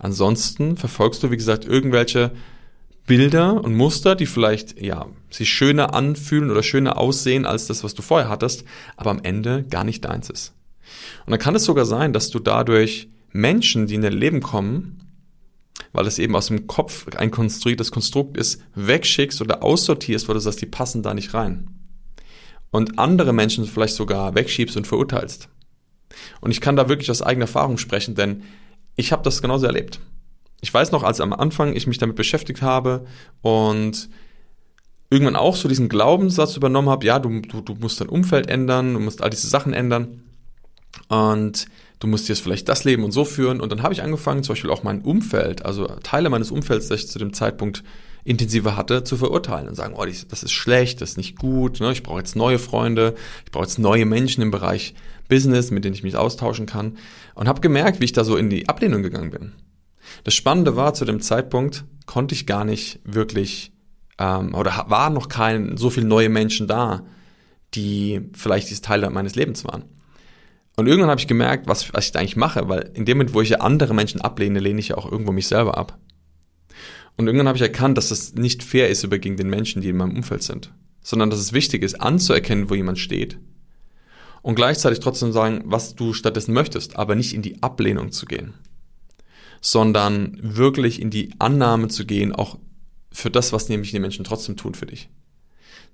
Ansonsten 0.00 0.76
verfolgst 0.76 1.22
du, 1.22 1.30
wie 1.30 1.36
gesagt, 1.36 1.64
irgendwelche 1.64 2.32
Bilder 3.06 3.62
und 3.62 3.76
Muster, 3.76 4.16
die 4.16 4.26
vielleicht 4.26 4.80
ja 4.80 5.06
sich 5.30 5.50
schöner 5.50 5.94
anfühlen 5.94 6.50
oder 6.50 6.64
schöner 6.64 6.98
aussehen 6.98 7.46
als 7.46 7.68
das, 7.68 7.84
was 7.84 7.94
du 7.94 8.02
vorher 8.02 8.28
hattest, 8.28 8.64
aber 8.96 9.10
am 9.10 9.22
Ende 9.22 9.62
gar 9.62 9.84
nicht 9.84 10.04
deins 10.04 10.30
ist. 10.30 10.52
Und 11.26 11.30
dann 11.30 11.40
kann 11.40 11.54
es 11.54 11.64
sogar 11.64 11.84
sein, 11.84 12.12
dass 12.12 12.30
du 12.30 12.40
dadurch 12.40 13.08
Menschen, 13.30 13.86
die 13.86 13.94
in 13.94 14.02
dein 14.02 14.12
Leben 14.14 14.40
kommen, 14.40 15.07
weil 15.92 16.06
es 16.06 16.18
eben 16.18 16.36
aus 16.36 16.46
dem 16.46 16.66
Kopf 16.66 17.06
ein 17.16 17.30
konstruiertes 17.30 17.90
Konstrukt 17.90 18.36
ist, 18.36 18.60
wegschickst 18.74 19.40
oder 19.40 19.62
aussortierst, 19.62 20.28
weil 20.28 20.34
du 20.34 20.40
sagst, 20.40 20.60
die 20.60 20.66
passen 20.66 21.02
da 21.02 21.14
nicht 21.14 21.34
rein. 21.34 21.68
Und 22.70 22.98
andere 22.98 23.32
Menschen 23.32 23.64
vielleicht 23.64 23.94
sogar 23.94 24.34
wegschiebst 24.34 24.76
und 24.76 24.86
verurteilst. 24.86 25.48
Und 26.40 26.50
ich 26.50 26.60
kann 26.60 26.76
da 26.76 26.88
wirklich 26.88 27.10
aus 27.10 27.22
eigener 27.22 27.44
Erfahrung 27.44 27.78
sprechen, 27.78 28.14
denn 28.14 28.42
ich 28.96 29.12
habe 29.12 29.22
das 29.22 29.40
genauso 29.40 29.66
erlebt 29.66 30.00
ich 30.60 30.72
weiß 30.72 30.92
noch, 30.92 31.02
als 31.02 31.20
am 31.20 31.32
Anfang 31.32 31.74
ich 31.74 31.86
mich 31.86 31.98
damit 31.98 32.16
beschäftigt 32.16 32.62
habe 32.62 33.06
und 33.42 34.08
irgendwann 35.10 35.36
auch 35.36 35.56
so 35.56 35.68
diesen 35.68 35.88
Glaubenssatz 35.88 36.56
übernommen 36.56 36.88
habe, 36.88 37.06
ja, 37.06 37.18
du, 37.18 37.40
du, 37.40 37.60
du 37.60 37.74
musst 37.74 38.00
dein 38.00 38.08
Umfeld 38.08 38.48
ändern, 38.48 38.94
du 38.94 39.00
musst 39.00 39.22
all 39.22 39.30
diese 39.30 39.48
Sachen 39.48 39.72
ändern 39.72 40.24
und 41.08 41.66
du 41.98 42.06
musst 42.06 42.28
jetzt 42.28 42.42
vielleicht 42.42 42.68
das 42.68 42.84
Leben 42.84 43.04
und 43.04 43.12
so 43.12 43.24
führen. 43.24 43.60
Und 43.60 43.72
dann 43.72 43.82
habe 43.82 43.92
ich 43.92 44.02
angefangen, 44.02 44.42
zum 44.42 44.54
Beispiel 44.54 44.70
auch 44.70 44.82
mein 44.82 45.02
Umfeld, 45.02 45.64
also 45.64 45.86
Teile 46.02 46.30
meines 46.30 46.50
Umfelds, 46.50 46.88
das 46.88 47.00
ich 47.00 47.08
zu 47.08 47.18
dem 47.18 47.32
Zeitpunkt 47.32 47.82
intensiver 48.24 48.76
hatte, 48.76 49.04
zu 49.04 49.16
verurteilen 49.16 49.68
und 49.68 49.74
sagen, 49.74 49.94
oh, 49.96 50.04
das 50.04 50.42
ist 50.42 50.52
schlecht, 50.52 51.00
das 51.00 51.10
ist 51.10 51.16
nicht 51.16 51.38
gut, 51.38 51.80
ne? 51.80 51.92
ich 51.92 52.02
brauche 52.02 52.18
jetzt 52.18 52.36
neue 52.36 52.58
Freunde, 52.58 53.14
ich 53.46 53.52
brauche 53.52 53.64
jetzt 53.64 53.78
neue 53.78 54.04
Menschen 54.04 54.42
im 54.42 54.50
Bereich 54.50 54.94
Business, 55.28 55.70
mit 55.70 55.84
denen 55.84 55.94
ich 55.94 56.02
mich 56.02 56.16
austauschen 56.16 56.66
kann. 56.66 56.98
Und 57.34 57.48
habe 57.48 57.60
gemerkt, 57.60 58.00
wie 58.00 58.04
ich 58.04 58.12
da 58.12 58.24
so 58.24 58.36
in 58.36 58.50
die 58.50 58.68
Ablehnung 58.68 59.02
gegangen 59.02 59.30
bin. 59.30 59.52
Das 60.24 60.34
Spannende 60.34 60.76
war, 60.76 60.94
zu 60.94 61.04
dem 61.04 61.20
Zeitpunkt 61.20 61.84
konnte 62.06 62.34
ich 62.34 62.46
gar 62.46 62.64
nicht 62.64 63.00
wirklich, 63.04 63.72
ähm, 64.18 64.54
oder 64.54 64.86
waren 64.88 65.14
noch 65.14 65.28
kein, 65.28 65.76
so 65.76 65.90
viele 65.90 66.06
neue 66.06 66.28
Menschen 66.28 66.66
da, 66.66 67.04
die 67.74 68.22
vielleicht 68.32 68.68
dieses 68.68 68.80
Teil 68.80 69.08
meines 69.10 69.34
Lebens 69.34 69.64
waren. 69.64 69.84
Und 70.78 70.86
irgendwann 70.86 71.10
habe 71.10 71.20
ich 71.20 71.26
gemerkt, 71.26 71.66
was, 71.66 71.92
was 71.92 72.06
ich 72.06 72.12
da 72.12 72.20
eigentlich 72.20 72.36
mache, 72.36 72.68
weil 72.68 72.90
in 72.94 73.04
dem 73.04 73.18
Moment, 73.18 73.34
wo 73.34 73.40
ich 73.40 73.48
ja 73.48 73.58
andere 73.58 73.94
Menschen 73.94 74.20
ablehne, 74.20 74.60
lehne 74.60 74.78
ich 74.78 74.88
ja 74.88 74.96
auch 74.96 75.10
irgendwo 75.10 75.32
mich 75.32 75.48
selber 75.48 75.76
ab. 75.76 75.98
Und 77.16 77.26
irgendwann 77.26 77.48
habe 77.48 77.56
ich 77.56 77.62
erkannt, 77.62 77.98
dass 77.98 78.10
das 78.10 78.34
nicht 78.34 78.62
fair 78.62 78.88
ist 78.88 79.02
über 79.02 79.18
gegen 79.18 79.36
den 79.36 79.50
Menschen, 79.50 79.82
die 79.82 79.88
in 79.88 79.96
meinem 79.96 80.14
Umfeld 80.16 80.44
sind, 80.44 80.72
sondern 81.02 81.30
dass 81.30 81.40
es 81.40 81.52
wichtig 81.52 81.82
ist, 81.82 82.00
anzuerkennen, 82.00 82.70
wo 82.70 82.74
jemand 82.74 82.98
steht 82.98 83.38
und 84.42 84.54
gleichzeitig 84.54 85.00
trotzdem 85.00 85.32
sagen, 85.32 85.62
was 85.64 85.96
du 85.96 86.12
stattdessen 86.12 86.54
möchtest, 86.54 86.96
aber 86.96 87.16
nicht 87.16 87.34
in 87.34 87.42
die 87.42 87.60
Ablehnung 87.60 88.12
zu 88.12 88.26
gehen 88.26 88.54
sondern 89.60 90.38
wirklich 90.40 91.00
in 91.00 91.10
die 91.10 91.30
Annahme 91.38 91.88
zu 91.88 92.06
gehen, 92.06 92.34
auch 92.34 92.58
für 93.10 93.30
das, 93.30 93.52
was 93.52 93.68
nämlich 93.68 93.90
die 93.90 93.98
Menschen 93.98 94.24
trotzdem 94.24 94.56
tun 94.56 94.74
für 94.74 94.86
dich. 94.86 95.08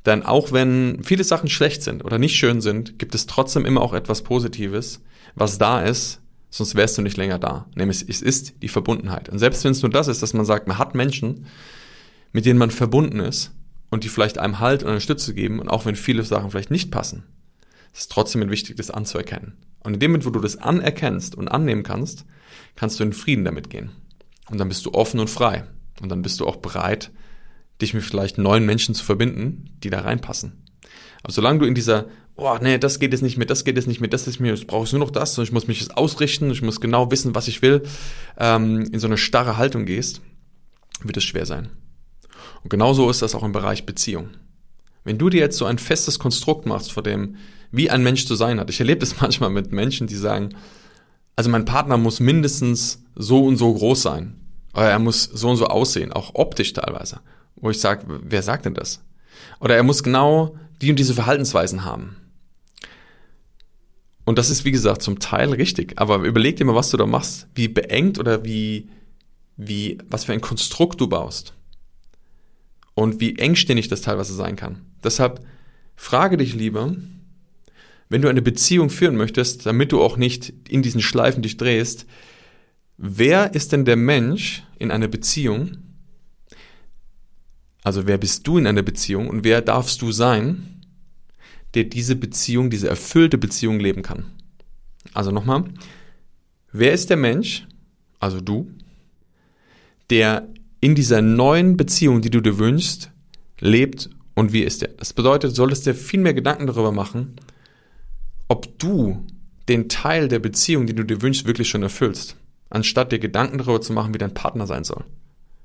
Denn 0.07 0.23
auch 0.23 0.53
wenn 0.53 1.03
viele 1.03 1.25
Sachen 1.25 1.49
schlecht 1.49 1.83
sind 1.83 2.05
oder 2.05 2.19
nicht 2.19 2.37
schön 2.37 2.61
sind, 2.61 2.99
gibt 2.99 3.15
es 3.15 3.27
trotzdem 3.27 3.65
immer 3.65 3.81
auch 3.81 3.95
etwas 3.95 4.23
Positives, 4.23 5.01
was 5.35 5.59
da 5.59 5.81
ist, 5.81 6.21
sonst 6.51 6.75
wärst 6.75 6.99
du 6.99 7.03
nicht 7.03 7.17
länger 7.17 7.39
da. 7.39 7.67
Nämlich 7.75 8.05
es 8.09 8.21
ist 8.21 8.63
die 8.63 8.69
Verbundenheit. 8.69 9.29
Und 9.29 9.39
selbst 9.39 9.65
wenn 9.65 9.73
es 9.73 9.83
nur 9.83 9.91
das 9.91 10.09
ist, 10.09 10.23
dass 10.23 10.35
man 10.35 10.45
sagt, 10.45 10.69
man 10.69 10.79
hat 10.79 10.95
Menschen, 10.95 11.47
mit 12.33 12.45
denen 12.45 12.59
man 12.59 12.71
verbunden 12.71 13.21
ist 13.21 13.53
und 13.91 14.05
die 14.05 14.09
vielleicht 14.09 14.39
einem 14.39 14.61
Halt 14.61 14.83
und 14.83 14.91
eine 14.91 15.01
Stütze 15.01 15.35
geben 15.35 15.59
und 15.59 15.69
auch 15.69 15.87
wenn 15.87 15.97
viele 15.97 16.23
Sachen 16.23 16.51
vielleicht 16.51 16.71
nicht 16.71 16.91
passen, 16.91 17.25
ist 17.93 18.01
es 18.01 18.09
trotzdem 18.09 18.49
wichtig, 18.51 18.77
das 18.77 18.91
anzuerkennen. 18.91 19.57
Und 19.81 19.95
in 19.95 20.01
dem 20.01 20.11
Moment, 20.11 20.27
wo 20.27 20.31
du 20.31 20.41
das 20.41 20.57
anerkennst 20.57 21.35
und 21.35 21.49
annehmen 21.49 21.83
kannst, 21.83 22.25
kannst 22.77 22.99
du 22.99 23.05
in 23.05 23.13
Frieden 23.13 23.45
damit 23.45 23.71
gehen. 23.71 23.91
Und 24.51 24.59
dann 24.59 24.69
bist 24.69 24.85
du 24.85 24.93
offen 24.93 25.21
und 25.21 25.31
frei. 25.31 25.65
Und 26.01 26.09
dann 26.11 26.23
bist 26.23 26.41
du 26.41 26.47
auch 26.47 26.57
bereit, 26.57 27.11
dich 27.81 27.95
mit 27.95 28.03
vielleicht 28.03 28.39
neuen 28.39 28.65
Menschen 28.65 28.95
zu 28.95 29.05
verbinden, 29.05 29.77
die 29.83 29.91
da 29.91 30.01
reinpassen. 30.01 30.65
Aber 31.23 31.33
solange 31.33 31.61
du 31.61 31.67
in 31.67 31.75
dieser, 31.75 32.07
oh 32.37 32.57
nee, 32.61 32.79
das 32.79 32.99
geht 32.99 33.13
jetzt 33.13 33.23
nicht 33.23 33.37
mehr, 33.37 33.47
das 33.47 33.65
geht 33.65 33.77
jetzt 33.77 33.89
nicht 33.89 34.01
mehr, 34.01 34.11
das 34.11 34.27
ist 34.27 34.41
mir, 34.41 34.53
jetzt 34.53 34.67
brauche 34.67 34.85
ich 34.85 34.93
nur 34.93 35.01
noch 35.01 35.11
das, 35.11 35.37
und 35.39 35.45
ich 35.45 35.53
muss 35.53 35.67
mich 35.67 35.81
jetzt 35.81 35.97
ausrichten, 35.97 36.51
ich 36.51 36.63
muss 36.63 36.81
genau 36.81 37.11
wissen, 37.11 37.35
was 37.35 37.49
ich 37.49 37.63
will, 37.63 37.83
ähm, 38.39 38.83
in 38.93 39.01
so 39.01 39.07
eine 39.07 39.17
starre 39.17 39.57
Haltung 39.57 39.87
gehst, 39.87 40.21
wird 41.03 41.17
es 41.17 41.25
schwer 41.25 41.47
sein. 41.47 41.71
Und 42.63 42.71
genauso 42.71 43.11
ist 43.11 43.23
das 43.23 43.35
auch 43.35 43.43
im 43.43 43.53
Bereich 43.53 43.87
Beziehung. 43.87 44.31
Wenn 45.03 45.19
du 45.19 45.29
dir 45.29 45.41
jetzt 45.41 45.59
so 45.59 45.67
ein 45.67 45.79
festes 45.79 46.19
Konstrukt 46.19 46.67
machst, 46.67 46.93
vor 46.93 47.03
dem, 47.03 47.37
wie 47.77 47.91
ein 47.91 48.03
Mensch 48.03 48.27
zu 48.27 48.37
sein 48.37 48.61
hat. 48.61 48.71
Ich 48.71 48.79
erlebe 48.79 49.01
das 49.01 49.17
manchmal 49.21 49.51
mit 49.51 49.73
Menschen, 49.73 50.07
die 50.07 50.17
sagen, 50.17 50.51
also 51.37 51.51
mein 51.51 51.65
Partner 51.65 51.97
muss 51.97 52.21
mindestens 52.21 53.03
so 53.17 53.45
und 53.45 53.57
so 53.57 53.73
groß 53.75 54.03
sein. 54.03 54.41
Oder 54.75 54.91
er 54.91 54.99
muss 54.99 55.25
so 55.25 55.51
und 55.51 55.57
so 55.57 55.67
aussehen, 55.67 56.13
auch 56.13 56.35
optisch 56.35 56.73
teilweise. 56.73 57.21
Wo 57.57 57.71
ich 57.71 57.81
sage, 57.81 58.05
wer 58.07 58.43
sagt 58.43 58.67
denn 58.67 58.75
das? 58.75 59.03
Oder 59.61 59.77
er 59.77 59.83
muss 59.83 60.03
genau 60.03 60.57
die 60.81 60.91
und 60.91 60.99
diese 60.99 61.15
Verhaltensweisen 61.15 61.85
haben. 61.85 62.17
Und 64.25 64.39
das 64.39 64.51
ist, 64.51 64.65
wie 64.65 64.71
gesagt, 64.71 65.03
zum 65.03 65.19
Teil 65.19 65.53
richtig. 65.53 65.95
Aber 65.97 66.19
überleg 66.25 66.57
dir 66.57 66.65
mal, 66.65 66.75
was 66.75 66.91
du 66.91 66.97
da 66.97 67.07
machst. 67.07 67.47
Wie 67.55 67.69
beengt 67.69 68.19
oder 68.19 68.45
wie, 68.45 68.89
wie, 69.57 69.99
was 70.09 70.25
für 70.25 70.33
ein 70.33 70.41
Konstrukt 70.41 71.01
du 71.01 71.09
baust. 71.09 71.55
Und 72.95 73.21
wie 73.21 73.39
engständig 73.39 73.89
das 73.89 74.01
teilweise 74.01 74.35
sein 74.35 74.57
kann. 74.57 74.83
Deshalb 75.03 75.45
frage 75.97 76.37
dich 76.37 76.55
lieber, 76.55 76.95
wenn 78.09 78.23
du 78.23 78.29
eine 78.29 78.43
Beziehung 78.43 78.91
führen 78.91 79.17
möchtest, 79.17 79.67
damit 79.67 79.93
du 79.93 80.03
auch 80.03 80.17
nicht 80.17 80.53
in 80.69 80.83
diesen 80.83 81.01
Schleifen 81.03 81.43
dich 81.43 81.57
drehst, 81.57 82.07
wer 82.97 83.55
ist 83.55 83.73
denn 83.73 83.85
der 83.85 83.97
Mensch 83.97 84.63
in 84.79 84.91
einer 84.91 85.09
Beziehung? 85.09 85.79
Also 87.85 88.07
wer 88.07 88.19
bist 88.19 88.47
du 88.47 88.59
in 88.59 88.67
einer 88.67 88.83
Beziehung 88.83 89.29
und 89.29 89.45
wer 89.45 89.61
darfst 89.61 90.03
du 90.03 90.11
sein, 90.11 90.81
der 91.75 91.85
diese 91.85 92.17
Beziehung, 92.17 92.71
diese 92.71 92.89
erfüllte 92.89 93.39
Beziehung 93.39 93.79
leben 93.79 94.03
kann? 94.03 94.25
Also 95.13 95.31
nochmal, 95.31 95.65
wer 96.73 96.93
ist 96.93 97.11
der 97.11 97.19
Mensch, 97.19 97.69
also 98.19 98.41
du, 98.41 98.71
der 100.09 100.49
in 100.81 100.95
dieser 100.95 101.21
neuen 101.21 101.77
Beziehung, 101.77 102.23
die 102.23 102.31
du 102.31 102.41
dir 102.41 102.59
wünschst, 102.59 103.11
lebt 103.61 104.09
und 104.35 104.53
wie 104.53 104.63
ist 104.63 104.83
der. 104.83 104.89
Das 104.89 105.13
bedeutet, 105.13 105.55
solltest 105.55 105.87
dir 105.87 105.95
viel 105.95 106.21
mehr 106.21 106.35
Gedanken 106.35 106.67
darüber 106.67 106.91
machen, 106.91 107.37
ob 108.49 108.79
du 108.79 109.27
den 109.69 109.89
Teil 109.91 110.29
der 110.29 110.39
Beziehung, 110.39 110.87
die 110.87 110.95
du 110.95 111.05
dir 111.05 111.21
wünschst, 111.21 111.47
wirklich 111.47 111.69
schon 111.69 111.83
erfüllst, 111.83 112.37
anstatt 112.71 113.13
dir 113.13 113.19
Gedanken 113.19 113.59
darüber 113.59 113.81
zu 113.81 113.93
machen, 113.93 114.15
wie 114.15 114.19
dein 114.19 114.35
Partner 114.35 114.67
sein 114.67 114.85
soll. 114.85 115.05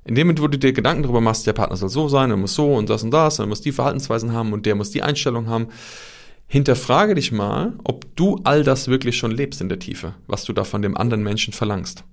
In 0.10 0.16
dem 0.16 0.26
Moment, 0.26 0.42
wo 0.42 0.48
du 0.48 0.58
dir 0.58 0.74
Gedanken 0.74 1.04
darüber 1.04 1.22
machst, 1.22 1.46
der 1.46 1.54
Partner 1.54 1.78
soll 1.78 1.90
so 1.90 2.08
sein, 2.08 2.32
er 2.32 2.36
muss 2.36 2.56
so 2.56 2.74
und 2.74 2.90
das 2.90 3.04
und 3.04 3.12
das, 3.12 3.38
er 3.38 3.46
muss 3.46 3.62
die 3.62 3.72
Verhaltensweisen 3.72 4.34
haben 4.34 4.54
und 4.54 4.66
der 4.66 4.74
muss 4.74 4.90
die 4.90 5.04
Einstellung 5.04 5.46
haben, 5.46 5.68
hinterfrage 6.48 7.14
dich 7.14 7.32
mal, 7.32 7.74
ob 7.84 8.16
du 8.16 8.42
all 8.44 8.64
das 8.64 8.88
wirklich 8.88 9.18
schon 9.18 9.30
lebst 9.30 9.62
in 9.62 9.70
der 9.70 9.78
Tiefe, 9.78 10.16
was 10.26 10.46
du 10.46 10.54
da 10.54 10.64
von 10.64 10.82
dem 10.82 10.98
anderen 10.98 11.22
Menschen 11.22 11.54
verlangst. 11.54 12.06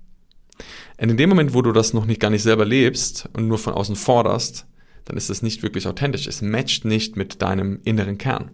Und 1.01 1.09
in 1.09 1.17
dem 1.17 1.29
Moment, 1.29 1.55
wo 1.55 1.63
du 1.63 1.71
das 1.71 1.95
noch 1.95 2.05
nicht 2.05 2.19
gar 2.19 2.29
nicht 2.29 2.43
selber 2.43 2.65
lebst 2.65 3.29
und 3.33 3.47
nur 3.47 3.57
von 3.57 3.73
außen 3.73 3.95
forderst, 3.95 4.67
dann 5.05 5.17
ist 5.17 5.31
es 5.31 5.41
nicht 5.41 5.63
wirklich 5.63 5.87
authentisch. 5.87 6.27
Es 6.27 6.43
matcht 6.43 6.85
nicht 6.85 7.15
mit 7.15 7.41
deinem 7.41 7.79
inneren 7.83 8.19
Kern. 8.19 8.51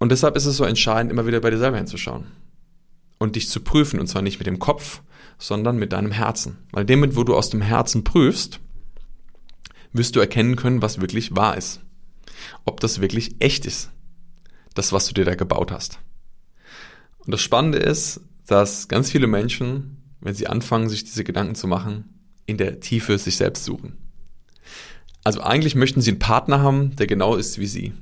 Und 0.00 0.10
deshalb 0.10 0.34
ist 0.34 0.46
es 0.46 0.56
so 0.56 0.64
entscheidend, 0.64 1.12
immer 1.12 1.28
wieder 1.28 1.38
bei 1.38 1.50
dir 1.50 1.58
selber 1.58 1.76
hinzuschauen 1.76 2.26
und 3.20 3.36
dich 3.36 3.48
zu 3.48 3.60
prüfen. 3.60 4.00
Und 4.00 4.08
zwar 4.08 4.22
nicht 4.22 4.40
mit 4.40 4.48
dem 4.48 4.58
Kopf, 4.58 5.02
sondern 5.40 5.78
mit 5.78 5.92
deinem 5.92 6.12
Herzen. 6.12 6.58
Weil 6.70 6.84
Moment, 6.84 7.16
wo 7.16 7.24
du 7.24 7.34
aus 7.34 7.50
dem 7.50 7.62
Herzen 7.62 8.04
prüfst, 8.04 8.60
wirst 9.92 10.14
du 10.14 10.20
erkennen 10.20 10.54
können, 10.54 10.82
was 10.82 11.00
wirklich 11.00 11.34
wahr 11.34 11.56
ist. 11.56 11.80
Ob 12.64 12.78
das 12.78 13.00
wirklich 13.00 13.36
echt 13.40 13.66
ist. 13.66 13.90
Das, 14.74 14.92
was 14.92 15.08
du 15.08 15.14
dir 15.14 15.24
da 15.24 15.34
gebaut 15.34 15.72
hast. 15.72 15.98
Und 17.18 17.32
das 17.32 17.40
Spannende 17.40 17.78
ist, 17.78 18.20
dass 18.46 18.86
ganz 18.86 19.10
viele 19.10 19.26
Menschen, 19.26 20.14
wenn 20.20 20.34
sie 20.34 20.46
anfangen, 20.46 20.88
sich 20.88 21.04
diese 21.04 21.24
Gedanken 21.24 21.54
zu 21.54 21.66
machen, 21.66 22.20
in 22.46 22.56
der 22.56 22.80
Tiefe 22.80 23.18
sich 23.18 23.36
selbst 23.36 23.64
suchen. 23.64 23.96
Also 25.24 25.40
eigentlich 25.40 25.74
möchten 25.74 26.00
sie 26.00 26.10
einen 26.10 26.18
Partner 26.18 26.60
haben, 26.60 26.96
der 26.96 27.06
genau 27.06 27.36
ist 27.36 27.58
wie 27.58 27.66
sie. 27.66 27.92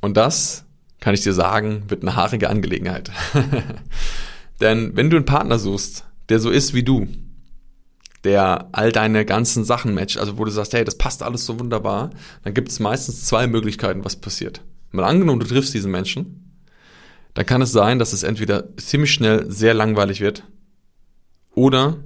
Und 0.00 0.16
das, 0.16 0.64
kann 1.00 1.14
ich 1.14 1.22
dir 1.22 1.34
sagen, 1.34 1.84
wird 1.88 2.02
eine 2.02 2.16
haarige 2.16 2.48
Angelegenheit. 2.48 3.10
Denn 4.60 4.96
wenn 4.96 5.10
du 5.10 5.16
einen 5.16 5.26
Partner 5.26 5.58
suchst, 5.58 6.04
der 6.28 6.40
so 6.40 6.50
ist 6.50 6.74
wie 6.74 6.82
du, 6.82 7.08
der 8.24 8.68
all 8.72 8.92
deine 8.92 9.24
ganzen 9.24 9.64
Sachen 9.64 9.94
matcht, 9.94 10.18
also 10.18 10.38
wo 10.38 10.44
du 10.44 10.50
sagst, 10.50 10.72
hey, 10.72 10.84
das 10.84 10.96
passt 10.96 11.22
alles 11.22 11.44
so 11.44 11.58
wunderbar, 11.60 12.10
dann 12.42 12.54
gibt 12.54 12.70
es 12.70 12.80
meistens 12.80 13.24
zwei 13.24 13.46
Möglichkeiten, 13.46 14.04
was 14.04 14.16
passiert. 14.16 14.62
Mal 14.90 15.04
angenommen, 15.04 15.40
du 15.40 15.46
triffst 15.46 15.74
diesen 15.74 15.90
Menschen, 15.90 16.60
dann 17.34 17.46
kann 17.46 17.62
es 17.62 17.72
sein, 17.72 17.98
dass 17.98 18.12
es 18.12 18.22
entweder 18.22 18.76
ziemlich 18.76 19.12
schnell 19.12 19.50
sehr 19.50 19.74
langweilig 19.74 20.20
wird 20.20 20.44
oder 21.54 21.98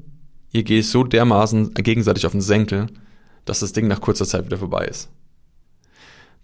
ihr 0.51 0.63
geht 0.63 0.87
so 0.87 1.05
dermaßen 1.05 1.75
gegenseitig 1.75 2.27
auf 2.27 2.33
den 2.33 2.41
Senkel, 2.41 2.87
dass 3.45 3.61
das 3.61 3.73
Ding 3.73 3.87
nach 3.87 4.01
kurzer 4.01 4.27
Zeit 4.27 4.47
wieder 4.47 4.59
vorbei 4.59 4.87
ist. 4.87 5.11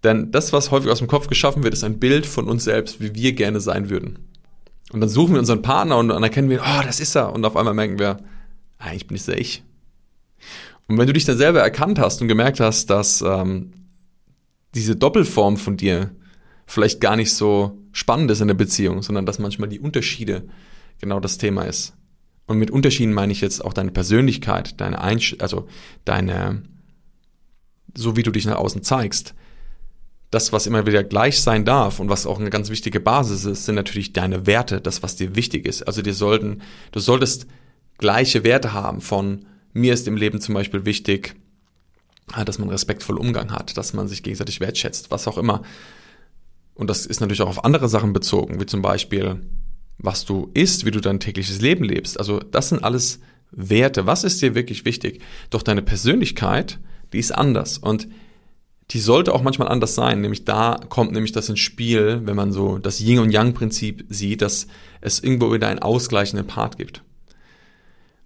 Denn 0.05 0.31
das, 0.31 0.53
was 0.53 0.71
häufig 0.71 0.91
aus 0.91 0.99
dem 0.99 1.09
Kopf 1.09 1.29
geschaffen 1.29 1.65
wird, 1.65 1.73
ist 1.73 1.83
ein 1.83 1.99
Bild 1.99 2.27
von 2.27 2.47
uns 2.47 2.65
selbst, 2.65 3.01
wie 3.01 3.15
wir 3.15 3.33
gerne 3.33 3.61
sein 3.61 3.89
würden. 3.89 4.34
Und 4.95 5.01
dann 5.01 5.11
suchen 5.11 5.33
wir 5.33 5.41
unseren 5.41 5.61
Partner 5.61 5.99
und 5.99 6.07
dann 6.07 6.23
erkennen 6.23 6.49
wir, 6.49 6.63
oh, 6.63 6.83
das 6.85 7.01
ist 7.01 7.17
er. 7.17 7.33
Und 7.33 7.45
auf 7.45 7.57
einmal 7.57 7.75
merken 7.75 7.99
wir, 7.99 8.19
eigentlich 8.79 9.09
bin 9.09 9.17
ich 9.17 9.25
sehr 9.25 9.37
ich. 9.37 9.65
Und 10.87 10.99
wenn 10.99 11.09
du 11.09 11.13
dich 11.13 11.25
dann 11.25 11.37
selber 11.37 11.61
erkannt 11.61 11.99
hast 11.99 12.23
und 12.23 12.29
gemerkt 12.29 12.61
hast, 12.61 12.91
dass 12.91 13.21
ähm, 13.21 13.73
diese 14.77 14.95
Doppelform 14.95 15.57
von 15.57 15.77
dir 15.77 16.15
vielleicht 16.65 17.01
gar 17.01 17.17
nicht 17.17 17.35
so 17.35 17.77
spannend 17.91 18.31
ist 18.31 18.41
in 18.41 18.47
der 18.47 18.55
Beziehung, 18.55 19.03
sondern 19.03 19.27
dass 19.27 19.41
manchmal 19.41 19.69
die 19.69 19.81
Unterschiede 19.81 20.45
genau 21.01 21.19
das 21.19 21.39
Thema 21.39 21.63
ist. 21.63 21.95
Und 22.47 22.59
mit 22.59 22.71
Unterschieden 22.71 23.15
meine 23.15 23.33
ich 23.33 23.41
jetzt 23.41 23.65
auch 23.65 23.73
deine 23.73 23.91
Persönlichkeit, 23.91 24.81
deine 24.81 25.01
Einsch 25.01 25.35
also 25.41 25.67
deine, 26.05 26.63
so 27.97 28.17
wie 28.17 28.23
du 28.23 28.31
dich 28.31 28.47
nach 28.47 28.59
außen 28.59 28.85
zeigst, 28.85 29.35
das, 30.31 30.53
was 30.53 30.67
immer 30.67 30.87
wieder 30.87 31.05
gleich 31.05 31.41
sein 31.41 31.65
darf 31.65 32.01
und 32.01 32.09
was 32.09 32.27
auch 32.27 32.41
eine 32.41 32.51
ganz 32.51 32.71
wichtige 32.71 33.01
Basis 33.01 33.45
ist, 33.45 33.67
sind 33.67 33.77
natürlich 33.77 34.13
deine 34.13 34.47
Werte, 34.47 34.81
das, 34.81 35.03
was 35.03 35.17
dir 35.17 35.37
wichtig 35.37 35.67
ist. 35.67 35.83
Also 35.83 36.03
dir 36.03 36.15
sollten, 36.15 36.63
du 36.93 37.01
solltest 37.01 37.47
gleiche 37.99 38.45
Werte 38.45 38.73
haben 38.73 39.01
von 39.01 39.47
mir 39.75 39.93
ist 39.93 40.09
im 40.09 40.17
Leben 40.17 40.41
zum 40.41 40.55
Beispiel 40.55 40.85
wichtig, 40.85 41.35
ah, 42.33 42.45
dass 42.45 42.59
man 42.59 42.71
respektvoll 42.71 43.19
Umgang 43.19 43.53
hat, 43.53 43.77
dass 43.77 43.93
man 43.93 44.09
sich 44.09 44.23
gegenseitig 44.23 44.61
wertschätzt, 44.61 45.11
was 45.11 45.29
auch 45.29 45.37
immer. 45.37 45.63
Und 46.75 46.89
das 46.89 47.07
ist 47.07 47.21
natürlich 47.21 47.43
auch 47.43 47.49
auf 47.49 47.65
andere 47.65 47.89
Sachen 47.89 48.13
bezogen, 48.13 48.61
wie 48.61 48.67
zum 48.67 48.83
Beispiel, 48.83 49.41
was 49.99 50.25
du 50.25 50.51
isst, 50.55 50.87
wie 50.87 50.91
du 50.91 51.01
dein 51.01 51.21
tägliches 51.21 51.61
Leben 51.61 51.85
lebst. 51.85 52.19
Also 52.19 52.39
das 52.39 52.69
sind 52.69 52.83
alles 52.83 53.21
Werte. 53.51 54.07
Was 54.07 54.25
ist 54.25 54.41
dir 54.43 54.55
wirklich 54.55 54.85
wichtig? 54.85 55.21
Doch 55.51 55.63
deine 55.63 55.83
Persönlichkeit, 55.83 56.79
die 57.13 57.19
ist 57.19 57.33
anders. 57.33 57.79
Und 57.79 58.09
die 58.91 59.01
sollte 59.01 59.33
auch 59.35 59.43
manchmal 59.43 59.69
anders 59.69 59.95
sein. 59.95 60.21
Nämlich 60.21 60.45
da 60.45 60.79
kommt 60.89 61.13
nämlich 61.13 61.33
das 61.33 61.49
ins 61.49 61.61
Spiel, 61.61 62.21
wenn 62.25 62.37
man 62.37 62.53
so 62.53 62.79
das 62.79 63.01
Yin 63.01 63.19
und 63.19 63.31
Yang 63.31 63.55
Prinzip 63.55 64.05
sieht, 64.09 64.43
dass 64.43 64.67
es 65.01 65.21
irgendwo 65.21 65.53
wieder 65.53 65.69
einen 65.69 65.81
ausgleichenden 65.81 66.47
Part 66.47 66.79
gibt. 66.79 67.03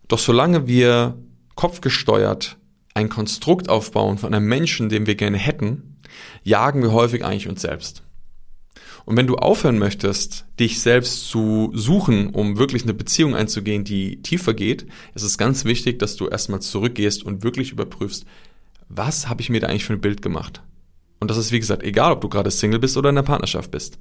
Doch 0.09 0.19
solange 0.19 0.67
wir 0.67 1.19
kopfgesteuert 1.55 2.57
ein 2.95 3.09
Konstrukt 3.09 3.69
aufbauen 3.69 4.19
von 4.19 4.35
einem 4.35 4.47
Menschen, 4.47 4.89
den 4.89 5.07
wir 5.07 5.15
gerne 5.15 5.39
hätten, 5.39 6.01
jagen 6.43 6.83
wir 6.83 6.93
häufig 6.93 7.25
eigentlich 7.25 7.49
uns 7.49 7.63
selbst. 7.63 8.03
Und 9.05 9.17
wenn 9.17 9.27
du 9.27 9.37
aufhören 9.37 9.79
möchtest, 9.79 10.45
dich 10.61 10.83
selbst 10.83 11.29
zu 11.29 11.71
suchen, 11.75 12.31
um 12.31 12.59
wirklich 12.59 12.83
eine 12.83 12.93
Beziehung 12.93 13.35
einzugehen, 13.35 13.85
die 13.85 14.21
tiefer 14.21 14.53
geht, 14.53 14.87
ist 15.15 15.23
es 15.23 15.39
ganz 15.39 15.65
wichtig, 15.65 15.99
dass 15.99 16.17
du 16.17 16.29
erstmal 16.29 16.61
zurückgehst 16.61 17.23
und 17.23 17.43
wirklich 17.43 17.73
überprüfst, 17.73 18.27
was 18.89 19.29
habe 19.29 19.41
ich 19.41 19.51
mir 19.51 19.61
da 19.61 19.69
eigentlich 19.69 19.85
für 19.85 19.93
ein 19.93 20.01
Bild 20.01 20.23
gemacht? 20.23 20.63
Und 21.21 21.31
das 21.31 21.37
ist, 21.37 21.53
wie 21.53 21.61
gesagt, 21.61 21.83
egal, 21.83 22.13
ob 22.13 22.21
du 22.21 22.29
gerade 22.29 22.51
Single 22.51 22.79
bist 22.79 22.97
oder 22.97 23.11
in 23.11 23.19
einer 23.19 23.27
Partnerschaft 23.27 23.71
bist. 23.71 23.99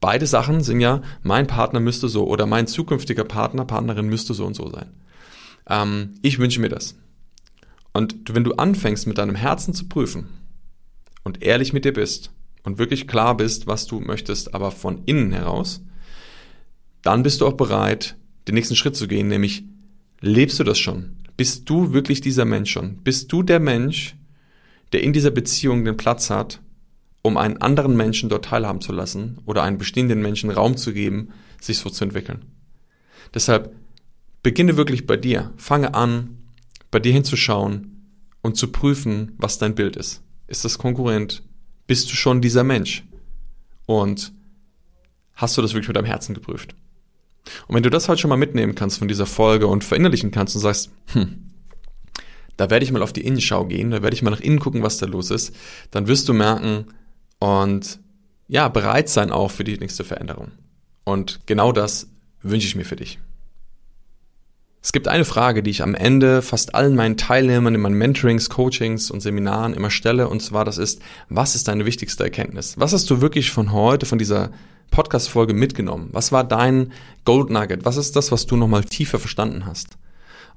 Beide 0.00 0.26
Sachen 0.26 0.62
sind 0.62 0.80
ja, 0.80 1.02
mein 1.22 1.46
Partner 1.46 1.80
müsste 1.80 2.08
so 2.08 2.26
oder 2.28 2.46
mein 2.46 2.66
zukünftiger 2.68 3.24
Partner, 3.24 3.64
Partnerin 3.64 4.06
müsste 4.06 4.34
so 4.34 4.46
und 4.46 4.54
so 4.54 4.70
sein. 4.70 4.92
Ähm, 5.68 6.14
ich 6.22 6.38
wünsche 6.38 6.60
mir 6.60 6.68
das. 6.68 6.96
Und 7.92 8.14
wenn 8.32 8.44
du 8.44 8.52
anfängst, 8.52 9.06
mit 9.06 9.18
deinem 9.18 9.34
Herzen 9.34 9.74
zu 9.74 9.88
prüfen 9.88 10.28
und 11.24 11.42
ehrlich 11.42 11.72
mit 11.72 11.84
dir 11.84 11.92
bist 11.92 12.30
und 12.62 12.78
wirklich 12.78 13.08
klar 13.08 13.36
bist, 13.36 13.66
was 13.66 13.86
du 13.86 13.98
möchtest, 13.98 14.54
aber 14.54 14.70
von 14.70 15.02
innen 15.04 15.32
heraus, 15.32 15.82
dann 17.02 17.24
bist 17.24 17.40
du 17.40 17.46
auch 17.46 17.54
bereit, 17.54 18.16
den 18.46 18.54
nächsten 18.54 18.76
Schritt 18.76 18.94
zu 18.94 19.08
gehen, 19.08 19.28
nämlich 19.28 19.64
lebst 20.20 20.60
du 20.60 20.64
das 20.64 20.78
schon? 20.78 21.16
Bist 21.38 21.70
du 21.70 21.92
wirklich 21.92 22.20
dieser 22.20 22.44
Mensch 22.44 22.72
schon? 22.72 22.96
Bist 22.96 23.30
du 23.30 23.44
der 23.44 23.60
Mensch, 23.60 24.16
der 24.90 25.04
in 25.04 25.12
dieser 25.12 25.30
Beziehung 25.30 25.84
den 25.84 25.96
Platz 25.96 26.30
hat, 26.30 26.60
um 27.22 27.36
einen 27.36 27.58
anderen 27.58 27.96
Menschen 27.96 28.28
dort 28.28 28.46
teilhaben 28.46 28.80
zu 28.80 28.90
lassen 28.90 29.38
oder 29.46 29.62
einen 29.62 29.78
bestehenden 29.78 30.20
Menschen 30.20 30.50
Raum 30.50 30.76
zu 30.76 30.92
geben, 30.92 31.28
sich 31.60 31.78
so 31.78 31.90
zu 31.90 32.02
entwickeln? 32.02 32.44
Deshalb 33.32 33.72
beginne 34.42 34.76
wirklich 34.76 35.06
bei 35.06 35.16
dir. 35.16 35.52
Fange 35.56 35.94
an, 35.94 36.38
bei 36.90 36.98
dir 36.98 37.12
hinzuschauen 37.12 38.02
und 38.42 38.56
zu 38.56 38.72
prüfen, 38.72 39.36
was 39.38 39.58
dein 39.58 39.76
Bild 39.76 39.94
ist. 39.94 40.22
Ist 40.48 40.64
das 40.64 40.76
konkurrent? 40.76 41.44
Bist 41.86 42.10
du 42.10 42.16
schon 42.16 42.40
dieser 42.40 42.64
Mensch? 42.64 43.04
Und 43.86 44.32
hast 45.34 45.56
du 45.56 45.62
das 45.62 45.72
wirklich 45.72 45.86
mit 45.86 45.96
deinem 45.96 46.04
Herzen 46.06 46.34
geprüft? 46.34 46.74
Und 47.66 47.76
wenn 47.76 47.82
du 47.82 47.90
das 47.90 48.08
halt 48.08 48.20
schon 48.20 48.30
mal 48.30 48.36
mitnehmen 48.36 48.74
kannst 48.74 48.98
von 48.98 49.08
dieser 49.08 49.26
Folge 49.26 49.66
und 49.66 49.84
verinnerlichen 49.84 50.30
kannst 50.30 50.54
und 50.54 50.62
sagst, 50.62 50.90
hm, 51.12 51.50
da 52.56 52.70
werde 52.70 52.84
ich 52.84 52.92
mal 52.92 53.02
auf 53.02 53.12
die 53.12 53.24
Innenschau 53.24 53.64
gehen, 53.66 53.90
da 53.90 54.02
werde 54.02 54.14
ich 54.14 54.22
mal 54.22 54.30
nach 54.30 54.40
innen 54.40 54.58
gucken, 54.58 54.82
was 54.82 54.98
da 54.98 55.06
los 55.06 55.30
ist, 55.30 55.54
dann 55.90 56.08
wirst 56.08 56.28
du 56.28 56.32
merken 56.32 56.86
und 57.38 58.00
ja, 58.48 58.68
bereit 58.68 59.08
sein 59.08 59.30
auch 59.30 59.50
für 59.50 59.64
die 59.64 59.78
nächste 59.78 60.04
Veränderung. 60.04 60.52
Und 61.04 61.40
genau 61.46 61.72
das 61.72 62.08
wünsche 62.42 62.66
ich 62.66 62.74
mir 62.74 62.84
für 62.84 62.96
dich. 62.96 63.18
Es 64.80 64.92
gibt 64.92 65.08
eine 65.08 65.24
Frage, 65.24 65.62
die 65.62 65.70
ich 65.70 65.82
am 65.82 65.94
Ende 65.94 66.40
fast 66.40 66.74
allen 66.74 66.94
meinen 66.94 67.16
Teilnehmern 67.16 67.74
in 67.74 67.80
meinen 67.80 67.98
Mentorings, 67.98 68.48
Coachings 68.48 69.10
und 69.10 69.20
Seminaren 69.20 69.74
immer 69.74 69.90
stelle, 69.90 70.28
und 70.28 70.40
zwar 70.40 70.64
das 70.64 70.78
ist, 70.78 71.02
was 71.28 71.54
ist 71.54 71.68
deine 71.68 71.84
wichtigste 71.84 72.24
Erkenntnis? 72.24 72.74
Was 72.78 72.92
hast 72.92 73.10
du 73.10 73.20
wirklich 73.20 73.50
von 73.50 73.72
heute, 73.72 74.06
von 74.06 74.18
dieser 74.18 74.50
Podcast-Folge 74.90 75.54
mitgenommen? 75.54 76.08
Was 76.12 76.32
war 76.32 76.44
dein 76.44 76.92
Gold 77.24 77.50
Nugget? 77.50 77.84
Was 77.84 77.96
ist 77.96 78.16
das, 78.16 78.32
was 78.32 78.46
du 78.46 78.56
nochmal 78.56 78.84
tiefer 78.84 79.18
verstanden 79.18 79.66
hast? 79.66 79.98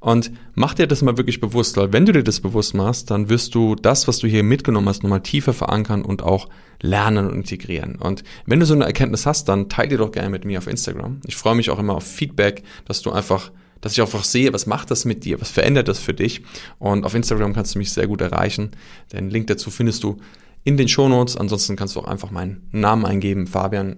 Und 0.01 0.31
mach 0.55 0.73
dir 0.73 0.87
das 0.87 1.03
mal 1.03 1.17
wirklich 1.17 1.39
bewusst, 1.39 1.77
weil 1.77 1.93
wenn 1.93 2.07
du 2.07 2.11
dir 2.11 2.23
das 2.23 2.39
bewusst 2.39 2.73
machst, 2.73 3.11
dann 3.11 3.29
wirst 3.29 3.53
du 3.53 3.75
das, 3.75 4.07
was 4.07 4.17
du 4.17 4.27
hier 4.27 4.41
mitgenommen 4.41 4.89
hast, 4.89 5.03
nochmal 5.03 5.21
tiefer 5.21 5.53
verankern 5.53 6.03
und 6.03 6.23
auch 6.23 6.49
lernen 6.81 7.27
und 7.27 7.35
integrieren. 7.35 7.97
Und 7.97 8.23
wenn 8.47 8.59
du 8.59 8.65
so 8.65 8.73
eine 8.73 8.85
Erkenntnis 8.85 9.27
hast, 9.27 9.47
dann 9.47 9.69
teile 9.69 9.89
dir 9.89 9.97
doch 9.99 10.11
gerne 10.11 10.31
mit 10.31 10.43
mir 10.43 10.57
auf 10.57 10.65
Instagram. 10.65 11.21
Ich 11.27 11.35
freue 11.35 11.53
mich 11.53 11.69
auch 11.69 11.77
immer 11.77 11.93
auf 11.93 12.03
Feedback, 12.03 12.63
dass 12.85 13.03
du 13.03 13.11
einfach 13.11 13.51
dass 13.81 13.93
ich 13.93 14.01
einfach 14.01 14.23
sehe, 14.23 14.53
was 14.53 14.67
macht 14.67 14.91
das 14.91 15.05
mit 15.05 15.25
dir, 15.25 15.41
was 15.41 15.49
verändert 15.49 15.87
das 15.87 15.97
für 15.97 16.13
dich. 16.13 16.43
Und 16.77 17.03
auf 17.03 17.15
Instagram 17.15 17.53
kannst 17.53 17.73
du 17.73 17.79
mich 17.79 17.91
sehr 17.91 18.05
gut 18.05 18.21
erreichen. 18.21 18.69
Den 19.11 19.31
Link 19.31 19.47
dazu 19.47 19.71
findest 19.71 20.03
du 20.03 20.17
in 20.63 20.77
den 20.77 20.87
Shownotes. 20.87 21.37
Ansonsten 21.37 21.75
kannst 21.75 21.95
du 21.95 21.99
auch 22.01 22.07
einfach 22.07 22.31
meinen 22.31 22.67
Namen 22.71 23.05
eingeben, 23.05 23.47
Fabian 23.47 23.97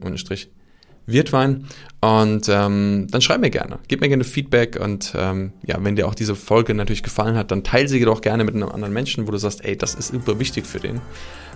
Wirtwein. 1.06 1.68
Und 2.02 2.48
ähm, 2.50 3.08
dann 3.10 3.22
schreib 3.22 3.42
mir 3.42 3.50
gerne, 3.50 3.80
gib 3.88 4.02
mir 4.02 4.10
gerne 4.10 4.24
Feedback 4.24 4.80
und 4.80 5.14
ähm, 5.18 5.54
ja, 5.66 5.78
wenn 5.80 5.96
dir 5.96 6.08
auch 6.08 6.16
diese 6.16 6.36
Folge 6.36 6.74
natürlich 6.74 7.04
gefallen 7.04 7.36
hat, 7.36 7.52
dann 7.52 7.64
teile 7.64 7.88
sie 7.88 8.00
doch 8.02 8.22
gerne 8.22 8.44
mit 8.44 8.56
einem 8.56 8.70
anderen 8.70 8.94
Menschen, 8.94 9.28
wo 9.28 9.32
du 9.32 9.38
sagst, 9.38 9.64
ey, 9.64 9.78
das 9.78 9.96
ist 9.96 10.10
super 10.10 10.40
wichtig 10.40 10.66
für 10.66 10.80
den 10.80 11.02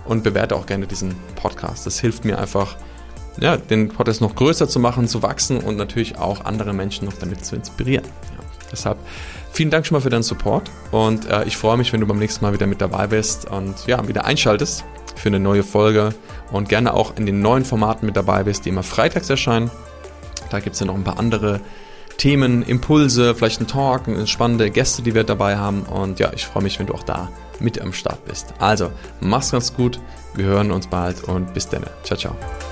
und 0.06 0.22
bewerte 0.22 0.56
auch 0.56 0.66
gerne 0.66 0.86
diesen 0.86 1.14
Podcast. 1.36 1.86
Das 1.86 2.00
hilft 2.00 2.24
mir 2.24 2.38
einfach, 2.38 2.76
ja, 3.40 3.56
den 3.56 3.88
Podcast 3.88 4.20
noch 4.20 4.34
größer 4.34 4.68
zu 4.68 4.80
machen, 4.80 5.06
zu 5.06 5.22
wachsen 5.22 5.58
und 5.58 5.76
natürlich 5.76 6.16
auch 6.16 6.44
andere 6.44 6.72
Menschen 6.72 7.04
noch 7.04 7.14
damit 7.14 7.44
zu 7.44 7.56
inspirieren. 7.56 8.04
Deshalb 8.72 8.98
vielen 9.52 9.70
Dank 9.70 9.86
schon 9.86 9.96
mal 9.96 10.00
für 10.00 10.10
deinen 10.10 10.22
Support 10.22 10.70
und 10.90 11.28
äh, 11.30 11.44
ich 11.44 11.56
freue 11.56 11.76
mich, 11.76 11.92
wenn 11.92 12.00
du 12.00 12.06
beim 12.06 12.18
nächsten 12.18 12.44
Mal 12.44 12.52
wieder 12.52 12.66
mit 12.66 12.80
dabei 12.80 13.06
bist 13.06 13.50
und 13.50 13.86
ja, 13.86 14.06
wieder 14.06 14.24
einschaltest 14.24 14.84
für 15.16 15.28
eine 15.28 15.40
neue 15.40 15.62
Folge 15.62 16.14
und 16.52 16.68
gerne 16.68 16.94
auch 16.94 17.16
in 17.16 17.26
den 17.26 17.40
neuen 17.40 17.64
Formaten 17.64 18.06
mit 18.06 18.16
dabei 18.16 18.44
bist, 18.44 18.64
die 18.64 18.68
immer 18.68 18.82
freitags 18.82 19.28
erscheinen. 19.30 19.70
Da 20.50 20.60
gibt 20.60 20.74
es 20.74 20.80
ja 20.80 20.86
noch 20.86 20.94
ein 20.94 21.04
paar 21.04 21.18
andere 21.18 21.60
Themen, 22.18 22.62
Impulse, 22.62 23.34
vielleicht 23.34 23.60
ein 23.60 23.66
Talk, 23.66 24.02
spannende 24.26 24.70
Gäste, 24.70 25.02
die 25.02 25.14
wir 25.14 25.24
dabei 25.24 25.56
haben. 25.56 25.82
Und 25.82 26.18
ja, 26.18 26.32
ich 26.34 26.46
freue 26.46 26.64
mich, 26.64 26.78
wenn 26.78 26.86
du 26.86 26.94
auch 26.94 27.04
da 27.04 27.28
mit 27.60 27.80
am 27.80 27.92
Start 27.92 28.24
bist. 28.24 28.54
Also, 28.58 28.90
mach's 29.20 29.52
ganz 29.52 29.74
gut. 29.74 30.00
Wir 30.34 30.46
hören 30.46 30.70
uns 30.70 30.88
bald 30.88 31.24
und 31.24 31.54
bis 31.54 31.68
dann. 31.68 31.84
Ciao, 32.02 32.18
ciao. 32.18 32.67